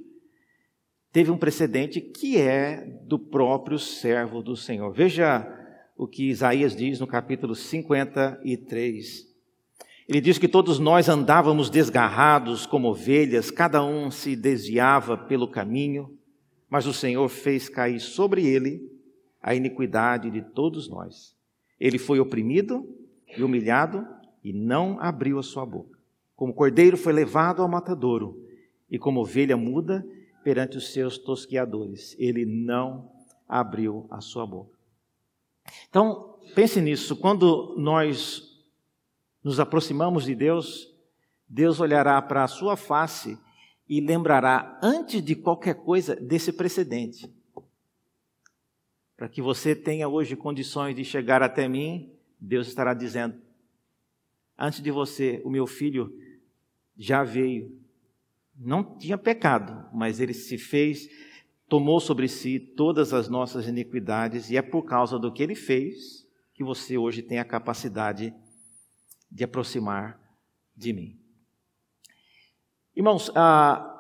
teve 1.13 1.31
um 1.31 1.39
precedente 1.39 2.01
que 2.01 2.39
é 2.39 2.85
do 3.05 3.19
próprio 3.19 3.79
servo 3.79 4.43
do 4.43 4.57
Senhor. 4.57 4.93
Veja 4.93 5.47
o 5.97 6.07
que 6.07 6.31
Isaías 6.31 6.77
diz 6.77 7.01
no 7.01 7.07
capítulo 7.07 7.55
53. 7.55 9.27
Ele 10.09 10.21
diz 10.21 10.39
que 10.39 10.49
todos 10.49 10.79
nós 10.79 11.09
andávamos 11.09 11.69
desgarrados 11.69 12.65
como 12.65 12.89
ovelhas, 12.89 13.51
cada 13.51 13.85
um 13.85 14.11
se 14.11 14.35
desviava 14.35 15.19
pelo 15.19 15.49
caminho, 15.49 16.17
mas 16.71 16.87
o 16.87 16.95
Senhor 16.95 17.29
fez 17.29 17.69
cair 17.69 18.01
sobre 18.01 18.47
ele 18.47 18.91
a 19.43 19.55
iniquidade 19.55 20.31
de 20.31 20.43
todos 20.43 20.89
nós. 20.89 21.37
Ele 21.79 21.99
foi 21.99 22.21
oprimido 22.21 22.89
e 23.37 23.43
humilhado 23.43 24.07
e 24.43 24.53
não 24.53 24.99
abriu 25.01 25.39
a 25.39 25.43
sua 25.43 25.67
boca. 25.67 25.99
Como 26.35 26.55
cordeiro 26.55 26.97
foi 26.97 27.13
levado 27.13 27.61
ao 27.61 27.69
matadouro 27.69 28.43
e 28.91 28.99
como 28.99 29.21
ovelha 29.21 29.57
muda 29.57 30.07
perante 30.43 30.77
os 30.77 30.93
seus 30.93 31.19
tosquiadores, 31.19 32.15
ele 32.19 32.45
não 32.45 33.11
abriu 33.49 34.07
a 34.11 34.21
sua 34.21 34.47
boca. 34.47 34.79
Então, 35.89 36.39
pense 36.55 36.81
nisso, 36.81 37.17
quando 37.17 37.75
nós 37.77 38.43
nos 39.43 39.61
aproximamos 39.61 40.25
de 40.25 40.35
Deus, 40.35 40.93
Deus 41.49 41.81
olhará 41.81 42.21
para 42.21 42.45
a 42.45 42.49
sua 42.49 42.77
face 42.77 43.39
e 43.89 44.01
lembrará, 44.01 44.79
antes 44.83 45.23
de 45.23 45.35
qualquer 45.35 45.75
coisa, 45.75 46.15
desse 46.15 46.53
precedente. 46.53 47.33
Para 49.17 49.29
que 49.29 49.41
você 49.41 49.75
tenha 49.75 50.09
hoje 50.09 50.37
condições 50.37 50.95
de 50.95 51.05
chegar 51.05 51.43
até 51.43 51.67
mim, 51.67 52.13
Deus 52.39 52.69
estará 52.69 52.93
dizendo: 52.95 53.41
Antes 54.57 54.81
de 54.81 54.91
você, 54.91 55.41
o 55.45 55.51
meu 55.51 55.67
filho 55.67 56.13
já 56.97 57.25
veio. 57.25 57.77
Não 58.59 58.99
tinha 58.99 59.17
pecado, 59.17 59.89
mas 59.95 60.19
ele 60.19 60.35
se 60.35 60.59
fez, 60.59 61.09
tomou 61.69 62.01
sobre 62.01 62.27
si 62.27 62.59
todas 62.59 63.13
as 63.13 63.29
nossas 63.29 63.69
iniquidades, 63.69 64.51
e 64.51 64.57
é 64.57 64.63
por 64.63 64.83
causa 64.85 65.19
do 65.19 65.33
que 65.33 65.43
ele 65.43 65.55
fez 65.55 66.27
que 66.53 66.65
você 66.65 66.99
hoje 66.99 67.23
tem 67.23 67.39
a 67.39 67.45
capacidade 67.45 68.35
de 69.31 69.45
aproximar 69.45 70.21
de 70.77 70.93
mim. 70.93 71.21
Irmãos, 72.97 73.31
ah, 73.37 73.95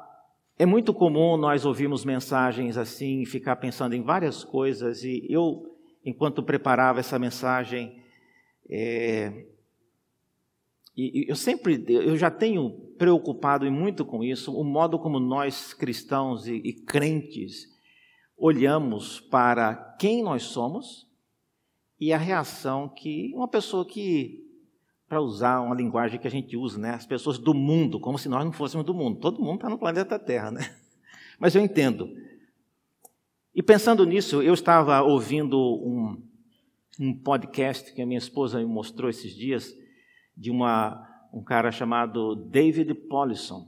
é 0.58 0.66
muito 0.66 0.92
comum 0.92 1.36
nós 1.36 1.64
ouvirmos 1.64 2.04
mensagens 2.04 2.76
assim, 2.76 3.24
ficar 3.24 3.54
pensando 3.56 3.94
em 3.94 4.02
várias 4.02 4.42
coisas, 4.42 5.04
e 5.04 5.24
eu, 5.30 5.78
enquanto 6.04 6.42
preparava 6.42 6.98
essa 6.98 7.16
mensagem, 7.16 8.02
é, 8.68 9.46
e 10.98 11.26
eu 11.28 11.36
sempre, 11.36 11.84
eu 11.88 12.16
já 12.16 12.30
tenho 12.30 12.70
preocupado 12.98 13.64
e 13.64 13.70
muito 13.70 14.04
com 14.04 14.24
isso, 14.24 14.52
o 14.52 14.64
modo 14.64 14.98
como 14.98 15.20
nós 15.20 15.72
cristãos 15.72 16.48
e, 16.48 16.54
e 16.54 16.72
crentes 16.72 17.68
olhamos 18.36 19.20
para 19.20 19.74
quem 19.98 20.22
nós 20.22 20.42
somos 20.44 21.06
e 22.00 22.12
a 22.12 22.18
reação 22.18 22.88
que 22.88 23.32
uma 23.34 23.48
pessoa 23.48 23.84
que 23.84 24.44
para 25.08 25.20
usar 25.20 25.60
uma 25.60 25.74
linguagem 25.74 26.20
que 26.20 26.28
a 26.28 26.30
gente 26.30 26.56
usa, 26.56 26.78
né? 26.78 26.90
As 26.90 27.06
pessoas 27.06 27.38
do 27.38 27.54
mundo, 27.54 27.98
como 27.98 28.18
se 28.18 28.28
nós 28.28 28.44
não 28.44 28.52
fôssemos 28.52 28.84
do 28.84 28.92
mundo. 28.92 29.18
Todo 29.18 29.40
mundo 29.40 29.54
está 29.54 29.68
no 29.68 29.78
planeta 29.78 30.18
Terra, 30.18 30.50
né? 30.50 30.76
Mas 31.40 31.54
eu 31.54 31.62
entendo. 31.62 32.14
E 33.54 33.62
pensando 33.62 34.04
nisso, 34.04 34.42
eu 34.42 34.52
estava 34.52 35.00
ouvindo 35.00 35.58
um, 35.58 36.22
um 37.00 37.14
podcast 37.14 37.92
que 37.94 38.02
a 38.02 38.06
minha 38.06 38.18
esposa 38.18 38.58
me 38.58 38.66
mostrou 38.66 39.08
esses 39.08 39.34
dias, 39.34 39.74
de 40.38 40.50
uma, 40.52 41.04
um 41.34 41.42
cara 41.42 41.72
chamado 41.72 42.36
David 42.36 42.94
Polisson. 42.94 43.66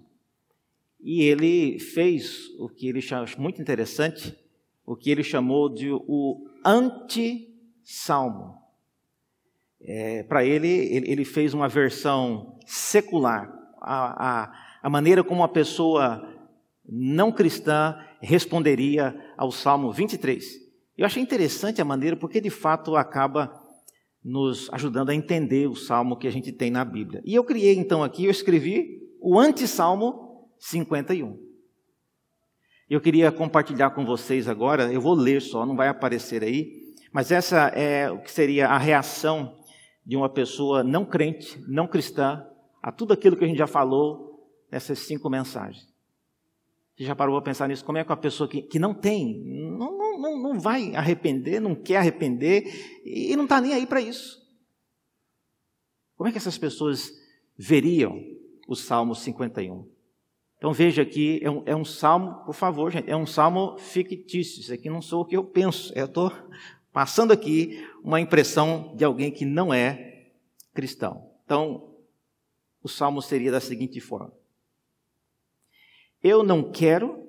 E 1.01 1.23
ele 1.23 1.81
fez 1.81 2.47
o 2.59 2.69
que 2.69 2.87
ele 2.87 3.01
chamou, 3.01 3.27
muito 3.39 3.61
interessante, 3.61 4.39
o 4.87 4.95
que 4.95 5.11
ele 5.11 5.25
chamou 5.25 5.69
de 5.69 5.91
o 5.91 6.47
anti-salmo. 6.65 8.61
É, 9.83 10.23
Para 10.23 10.45
ele, 10.45 10.69
ele, 10.69 11.25
fez 11.25 11.55
uma 11.55 11.69
versão 11.69 12.59
secular, 12.67 13.51
a, 13.81 14.43
a, 14.43 14.53
a 14.83 14.91
maneira 14.91 15.25
como 15.25 15.41
uma 15.41 15.49
pessoa 15.49 16.23
não 16.87 17.33
cristã 17.33 17.99
responderia 18.21 19.19
ao 19.37 19.51
Salmo 19.51 19.91
23. 19.91 20.45
Eu 20.99 21.07
achei 21.07 21.23
interessante 21.23 21.81
a 21.81 21.85
maneira, 21.85 22.15
porque 22.15 22.41
de 22.43 22.51
fato 22.51 22.95
acaba 22.95 23.51
nos 24.25 24.69
ajudando 24.73 25.11
a 25.11 25.15
entender 25.15 25.69
o 25.69 25.75
salmo 25.75 26.17
que 26.17 26.29
a 26.29 26.31
gente 26.31 26.53
tem 26.53 26.71
na 26.71 26.85
Bíblia. 26.85 27.23
E 27.25 27.35
eu 27.35 27.45
criei 27.45 27.77
então 27.77 28.03
aqui, 28.03 28.25
eu 28.25 28.31
escrevi 28.31 29.01
o 29.21 29.39
anti-salmo 29.39 30.49
51. 30.59 31.39
Eu 32.89 33.01
queria 33.01 33.31
compartilhar 33.31 33.91
com 33.91 34.05
vocês 34.05 34.49
agora, 34.49 34.93
eu 34.93 35.01
vou 35.01 35.15
ler 35.15 35.41
só, 35.41 35.65
não 35.65 35.77
vai 35.77 35.89
aparecer 35.89 36.43
aí, 36.43 36.95
mas 37.13 37.31
essa 37.31 37.69
é 37.69 38.11
o 38.11 38.21
que 38.21 38.31
seria 38.31 38.69
a 38.69 38.79
reação 38.79 39.57
de 40.05 40.17
uma 40.17 40.29
pessoa 40.29 40.83
não 40.83 41.05
crente, 41.05 41.63
não 41.69 41.87
cristã, 41.87 42.45
a 42.83 42.91
tudo 42.91 43.13
aquilo 43.13 43.37
que 43.37 43.45
a 43.45 43.47
gente 43.47 43.59
já 43.59 43.67
falou 43.67 44.49
nessas 44.71 44.99
cinco 45.01 45.29
mensagens. 45.31 45.90
Você 47.01 47.07
já 47.07 47.17
parou 47.17 47.35
para 47.37 47.51
pensar 47.51 47.67
nisso? 47.67 47.83
Como 47.83 47.97
é 47.97 48.05
que 48.05 48.11
uma 48.11 48.17
pessoa 48.19 48.47
que, 48.47 48.61
que 48.61 48.79
não 48.79 48.93
tem, 48.93 49.43
não, 49.43 50.19
não, 50.19 50.39
não 50.39 50.61
vai 50.61 50.95
arrepender, 50.95 51.59
não 51.59 51.75
quer 51.75 51.97
arrepender 51.97 53.01
e 53.03 53.35
não 53.37 53.45
está 53.45 53.59
nem 53.59 53.73
aí 53.73 53.87
para 53.87 54.03
isso? 54.03 54.39
Como 56.15 56.29
é 56.29 56.31
que 56.31 56.37
essas 56.37 56.59
pessoas 56.59 57.11
veriam 57.57 58.23
o 58.69 58.77
Salmo 58.77 59.15
51? 59.15 59.89
Então 60.59 60.75
veja 60.75 61.01
aqui, 61.01 61.41
é 61.43 61.51
um, 61.51 61.63
é 61.65 61.75
um 61.75 61.87
salmo, 61.87 62.45
por 62.45 62.55
favor, 62.55 62.91
gente, 62.91 63.09
é 63.11 63.17
um 63.17 63.25
salmo 63.25 63.79
fictício. 63.79 64.61
Isso 64.61 64.75
aqui 64.75 64.91
não 64.91 65.01
sou 65.01 65.23
o 65.23 65.25
que 65.25 65.39
eu 65.39 65.43
penso. 65.43 65.95
Eu 65.97 66.05
estou 66.05 66.31
passando 66.93 67.33
aqui 67.33 67.83
uma 68.05 68.21
impressão 68.21 68.95
de 68.95 69.07
alguém 69.07 69.31
que 69.31 69.47
não 69.47 69.73
é 69.73 70.27
cristão. 70.75 71.31
Então, 71.47 71.95
o 72.83 72.91
salmo 72.91 73.23
seria 73.23 73.51
da 73.51 73.59
seguinte 73.59 73.99
forma: 74.01 74.35
eu 76.23 76.43
não 76.43 76.71
quero 76.71 77.27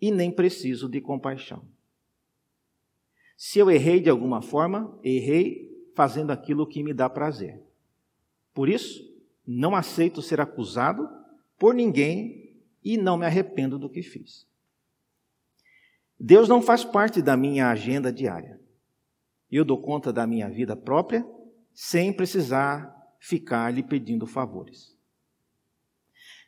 e 0.00 0.10
nem 0.10 0.30
preciso 0.30 0.88
de 0.88 1.00
compaixão. 1.00 1.62
Se 3.36 3.58
eu 3.58 3.70
errei 3.70 4.00
de 4.00 4.10
alguma 4.10 4.42
forma, 4.42 4.98
errei 5.02 5.68
fazendo 5.94 6.30
aquilo 6.30 6.66
que 6.66 6.82
me 6.82 6.92
dá 6.92 7.08
prazer. 7.08 7.62
Por 8.52 8.68
isso, 8.68 9.08
não 9.46 9.76
aceito 9.76 10.20
ser 10.20 10.40
acusado 10.40 11.08
por 11.58 11.74
ninguém 11.74 12.56
e 12.84 12.96
não 12.96 13.16
me 13.16 13.26
arrependo 13.26 13.78
do 13.78 13.88
que 13.88 14.02
fiz. 14.02 14.46
Deus 16.18 16.48
não 16.48 16.60
faz 16.60 16.84
parte 16.84 17.22
da 17.22 17.36
minha 17.36 17.68
agenda 17.68 18.12
diária. 18.12 18.60
Eu 19.50 19.64
dou 19.64 19.80
conta 19.80 20.12
da 20.12 20.26
minha 20.26 20.50
vida 20.50 20.76
própria 20.76 21.24
sem 21.72 22.12
precisar 22.12 22.94
ficar 23.20 23.72
lhe 23.72 23.82
pedindo 23.82 24.26
favores. 24.26 24.97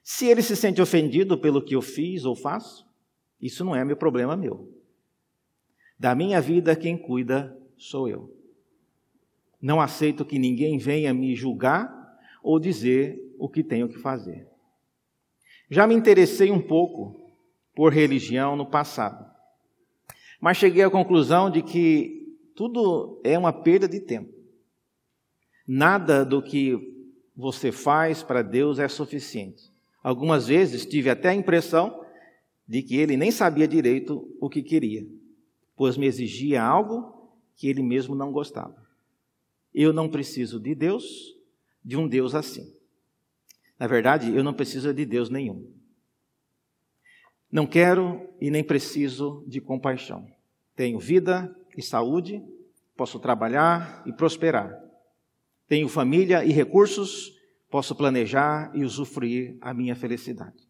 Se 0.03 0.26
ele 0.26 0.42
se 0.42 0.57
sente 0.57 0.80
ofendido 0.80 1.38
pelo 1.38 1.62
que 1.62 1.74
eu 1.74 1.82
fiz 1.82 2.24
ou 2.24 2.34
faço, 2.34 2.86
isso 3.40 3.64
não 3.64 3.74
é 3.74 3.84
meu 3.84 3.96
problema 3.96 4.36
meu. 4.36 4.68
Da 5.98 6.14
minha 6.14 6.40
vida, 6.40 6.74
quem 6.74 6.96
cuida 6.96 7.57
sou 7.76 8.09
eu. 8.09 8.34
Não 9.61 9.80
aceito 9.80 10.24
que 10.24 10.38
ninguém 10.38 10.78
venha 10.78 11.12
me 11.12 11.34
julgar 11.34 12.18
ou 12.42 12.59
dizer 12.59 13.18
o 13.38 13.48
que 13.48 13.62
tenho 13.62 13.88
que 13.88 13.98
fazer. 13.98 14.48
Já 15.68 15.86
me 15.86 15.94
interessei 15.94 16.51
um 16.51 16.61
pouco 16.61 17.30
por 17.74 17.92
religião 17.92 18.57
no 18.57 18.66
passado, 18.66 19.24
mas 20.40 20.57
cheguei 20.57 20.82
à 20.82 20.90
conclusão 20.90 21.51
de 21.51 21.62
que 21.62 22.36
tudo 22.57 23.20
é 23.22 23.38
uma 23.38 23.53
perda 23.53 23.86
de 23.86 24.01
tempo. 24.01 24.32
Nada 25.66 26.24
do 26.24 26.42
que 26.42 26.76
você 27.36 27.70
faz 27.70 28.22
para 28.22 28.42
Deus 28.42 28.78
é 28.78 28.88
suficiente. 28.88 29.69
Algumas 30.03 30.46
vezes 30.46 30.86
tive 30.86 31.11
até 31.11 31.28
a 31.28 31.34
impressão 31.34 32.05
de 32.66 32.82
que 32.82 32.96
ele 32.96 33.16
nem 33.16 33.30
sabia 33.30 33.68
direito 33.68 34.28
o 34.40 34.48
que 34.48 34.62
queria, 34.62 35.07
pois 35.76 35.96
me 35.96 36.07
exigia 36.07 36.62
algo 36.62 37.30
que 37.57 37.68
ele 37.68 37.82
mesmo 37.82 38.14
não 38.14 38.32
gostava. 38.32 38.88
Eu 39.74 39.92
não 39.92 40.09
preciso 40.09 40.59
de 40.59 40.74
Deus, 40.74 41.36
de 41.84 41.96
um 41.96 42.09
Deus 42.09 42.34
assim. 42.34 42.72
Na 43.78 43.86
verdade, 43.86 44.34
eu 44.34 44.42
não 44.42 44.55
preciso 44.55 44.92
de 44.92 45.05
Deus 45.05 45.28
nenhum. 45.28 45.70
Não 47.51 47.66
quero 47.66 48.28
e 48.40 48.51
nem 48.51 48.62
preciso 48.62 49.44
de 49.46 49.61
compaixão. 49.61 50.26
Tenho 50.76 50.98
vida 50.98 51.55
e 51.76 51.82
saúde, 51.82 52.42
posso 52.96 53.18
trabalhar 53.18 54.03
e 54.07 54.12
prosperar. 54.12 54.72
Tenho 55.66 55.88
família 55.88 56.44
e 56.44 56.53
recursos 56.53 57.39
posso 57.70 57.94
planejar 57.94 58.72
e 58.74 58.84
usufruir 58.84 59.56
a 59.60 59.72
minha 59.72 59.94
felicidade. 59.94 60.68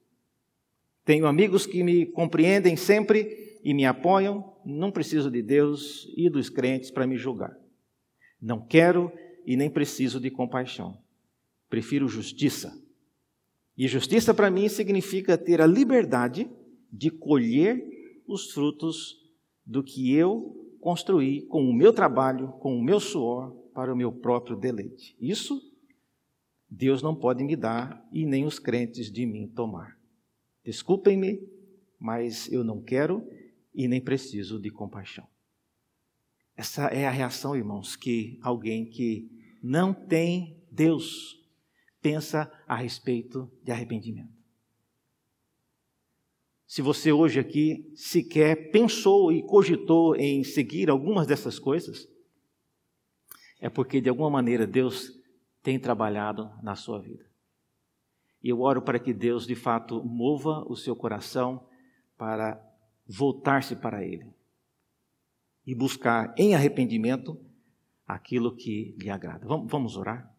Tenho 1.05 1.27
amigos 1.27 1.67
que 1.67 1.83
me 1.83 2.07
compreendem 2.07 2.77
sempre 2.77 3.59
e 3.65 3.73
me 3.73 3.85
apoiam, 3.85 4.55
não 4.65 4.93
preciso 4.93 5.31
de 5.31 5.43
Deus 5.43 6.07
e 6.17 6.29
dos 6.29 6.51
crentes 6.51 6.91
para 6.91 7.07
me 7.07 7.17
julgar. 7.17 7.57
Não 8.41 8.65
quero 8.65 9.11
e 9.47 9.57
nem 9.57 9.71
preciso 9.71 10.21
de 10.21 10.31
compaixão. 10.31 10.99
Prefiro 11.69 12.07
justiça. 12.07 12.73
E 13.77 13.89
justiça 13.89 14.35
para 14.35 14.51
mim 14.51 14.69
significa 14.69 15.39
ter 15.39 15.61
a 15.61 15.67
liberdade 15.67 16.51
de 16.93 17.11
colher 17.11 17.83
os 18.27 18.53
frutos 18.53 19.17
do 19.65 19.83
que 19.83 20.15
eu 20.15 20.77
construí 20.81 21.43
com 21.43 21.69
o 21.69 21.73
meu 21.73 21.93
trabalho, 21.93 22.49
com 22.61 22.77
o 22.77 22.83
meu 22.83 23.01
suor, 23.01 23.53
para 23.75 23.93
o 23.93 23.97
meu 23.97 24.13
próprio 24.13 24.57
deleite. 24.57 25.17
Isso 25.21 25.70
Deus 26.71 27.03
não 27.03 27.17
pode 27.17 27.43
me 27.43 27.57
dar 27.57 28.07
e 28.13 28.25
nem 28.25 28.47
os 28.47 28.59
crentes 28.59 29.11
de 29.11 29.27
mim 29.27 29.49
tomar. 29.49 29.99
Desculpem-me, 30.65 31.41
mas 31.99 32.51
eu 32.53 32.63
não 32.63 32.81
quero 32.81 33.27
e 33.75 33.89
nem 33.89 34.01
preciso 34.01 34.61
de 34.61 34.71
compaixão. 34.71 35.27
Essa 36.57 36.87
é 36.89 37.07
a 37.07 37.11
reação, 37.11 37.57
irmãos, 37.57 37.97
que 37.97 38.39
alguém 38.43 38.85
que 38.85 39.29
não 39.63 39.93
tem 39.93 40.63
Deus 40.71 41.37
pensa 42.01 42.51
a 42.67 42.77
respeito 42.77 43.51
de 43.63 43.73
arrependimento. 43.73 44.41
Se 46.67 46.83
você 46.83 47.11
hoje 47.11 47.41
aqui 47.41 47.91
sequer 47.97 48.71
pensou 48.71 49.33
e 49.33 49.43
cogitou 49.43 50.15
em 50.15 50.45
seguir 50.45 50.89
algumas 50.89 51.27
dessas 51.27 51.59
coisas, 51.59 52.09
é 53.59 53.69
porque 53.69 54.01
de 54.01 54.09
alguma 54.09 54.31
maneira 54.31 54.67
Deus 54.67 55.20
tem 55.63 55.79
trabalhado 55.79 56.51
na 56.63 56.75
sua 56.75 57.01
vida. 57.01 57.25
E 58.43 58.49
eu 58.49 58.61
oro 58.61 58.81
para 58.81 58.99
que 58.99 59.13
Deus, 59.13 59.47
de 59.47 59.55
fato, 59.55 60.03
mova 60.03 60.65
o 60.67 60.75
seu 60.75 60.97
coração 60.97 61.67
para 62.17 62.61
voltar-se 63.07 63.77
para 63.77 64.05
Ele 64.05 64.33
e 65.67 65.75
buscar 65.75 66.35
em 66.39 66.55
arrependimento 66.55 67.39
aquilo 68.07 68.57
que 68.57 68.97
lhe 68.99 69.11
agrada. 69.11 69.47
Vamos, 69.47 69.97
orar? 69.97 70.35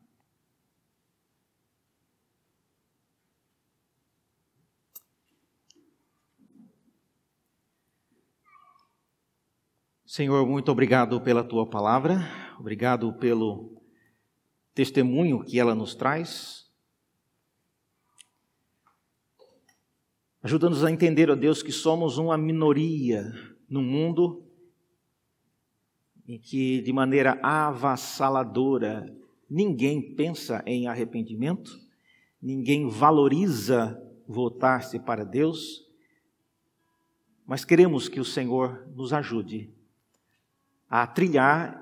Senhor, 10.05 10.45
muito 10.45 10.69
obrigado 10.69 11.21
pela 11.21 11.41
tua 11.41 11.69
palavra, 11.69 12.19
obrigado 12.59 13.13
pelo 13.13 13.80
testemunho 14.73 15.43
que 15.43 15.59
ela 15.59 15.75
nos 15.75 15.95
traz. 15.95 16.69
Ajuda-nos 20.43 20.83
a 20.83 20.91
entender, 20.91 21.29
ó 21.29 21.35
Deus, 21.35 21.61
que 21.61 21.71
somos 21.71 22.17
uma 22.17 22.37
minoria 22.37 23.31
no 23.69 23.81
mundo 23.81 24.43
em 26.27 26.39
que, 26.39 26.81
de 26.81 26.91
maneira 26.93 27.39
avassaladora, 27.43 29.15
ninguém 29.49 30.15
pensa 30.15 30.63
em 30.65 30.87
arrependimento, 30.87 31.77
ninguém 32.41 32.89
valoriza 32.89 34.01
voltar-se 34.27 34.99
para 34.99 35.25
Deus, 35.25 35.85
mas 37.45 37.65
queremos 37.65 38.07
que 38.07 38.19
o 38.19 38.25
Senhor 38.25 38.87
nos 38.95 39.11
ajude 39.11 39.73
a 40.89 41.05
trilhar 41.05 41.80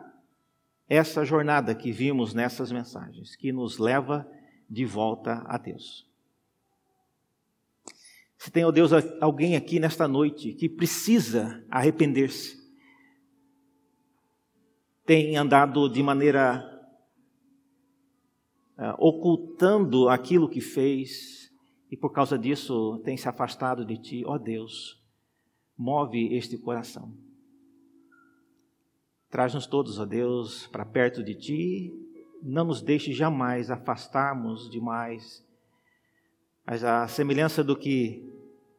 essa 0.90 1.24
jornada 1.24 1.76
que 1.76 1.92
vimos 1.92 2.34
nessas 2.34 2.72
mensagens, 2.72 3.36
que 3.36 3.52
nos 3.52 3.78
leva 3.78 4.28
de 4.68 4.86
volta 4.86 5.44
a 5.46 5.56
Deus. 5.56 6.10
Se 8.36 8.50
tem, 8.50 8.66
ó 8.66 8.72
Deus, 8.72 8.92
alguém 9.22 9.56
aqui 9.56 9.80
nesta 9.80 10.08
noite 10.08 10.54
que 10.54 10.68
precisa 10.68 11.64
arrepender-se, 11.70 12.58
tem 15.06 15.38
andado 15.38 15.90
de 15.90 16.02
maneira 16.02 16.64
uh, 18.78 18.96
ocultando 18.98 20.10
aquilo 20.10 20.50
que 20.50 20.62
fez 20.62 21.52
e 21.92 21.98
por 21.98 22.12
causa 22.12 22.38
disso 22.38 23.00
tem 23.04 23.18
se 23.18 23.28
afastado 23.28 23.84
de 23.84 23.98
ti, 23.98 24.24
ó 24.26 24.36
oh 24.36 24.40
Deus, 24.40 25.04
move 25.78 26.36
este 26.36 26.58
coração. 26.58 27.14
Traz-nos 29.30 29.68
todos, 29.68 30.00
ó 30.00 30.06
Deus, 30.06 30.68
para 30.68 30.86
perto 30.86 31.24
de 31.24 31.36
Ti. 31.36 31.94
Não 32.42 32.66
nos 32.66 32.82
deixe 32.82 33.14
jamais 33.14 33.70
afastarmos 33.70 34.70
demais. 34.70 35.46
Mas 36.66 36.84
a 36.84 37.08
semelhança 37.08 37.64
do 37.64 37.76
que 37.76 38.28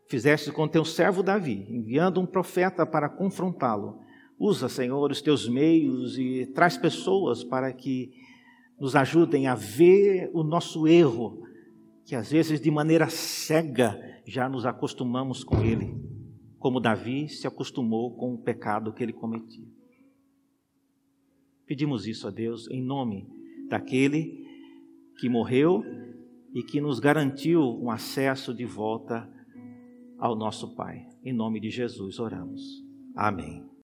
fizeste 0.09 0.51
com 0.51 0.67
teu 0.67 0.85
servo 0.85 1.23
Davi, 1.23 1.67
enviando 1.69 2.21
um 2.21 2.27
profeta 2.27 2.85
para 2.85 3.09
confrontá-lo, 3.09 4.01
Usa, 4.41 4.71
Senhor, 4.71 5.11
os 5.11 5.21
teus 5.21 5.47
meios 5.47 6.19
e 6.19 6.47
traz 6.47 6.79
pessoas 6.79 7.45
para 7.45 7.71
que 7.75 8.11
nos 8.81 8.97
ajudem 8.97 9.47
a 9.47 9.55
ver 9.55 10.31
o 10.33 10.43
nosso 10.43 10.89
erro, 10.89 11.43
que 12.07 12.15
às 12.15 12.33
vezes 12.33 12.59
de 12.59 12.71
maneira 12.71 13.11
cega 13.11 14.01
já 14.25 14.49
nos 14.49 14.65
acostumamos 14.65 15.45
com 15.45 15.63
ele, 15.63 15.95
como 16.59 16.81
Davi 16.81 17.29
se 17.29 17.47
acostumou 17.47 18.17
com 18.17 18.33
o 18.33 18.39
pecado 18.39 18.95
que 18.95 19.03
ele 19.03 19.13
cometia. 19.13 19.67
Pedimos 21.71 22.05
isso 22.05 22.27
a 22.27 22.33
Deus 22.33 22.69
em 22.69 22.83
nome 22.83 23.29
daquele 23.69 24.45
que 25.21 25.29
morreu 25.29 25.85
e 26.53 26.65
que 26.65 26.81
nos 26.81 26.99
garantiu 26.99 27.61
um 27.81 27.93
acesso 27.93 28.53
de 28.53 28.65
volta 28.65 29.31
ao 30.19 30.35
nosso 30.35 30.75
Pai. 30.75 31.07
Em 31.25 31.33
nome 31.33 31.61
de 31.61 31.71
Jesus 31.71 32.19
oramos. 32.19 32.61
Amém. 33.15 33.70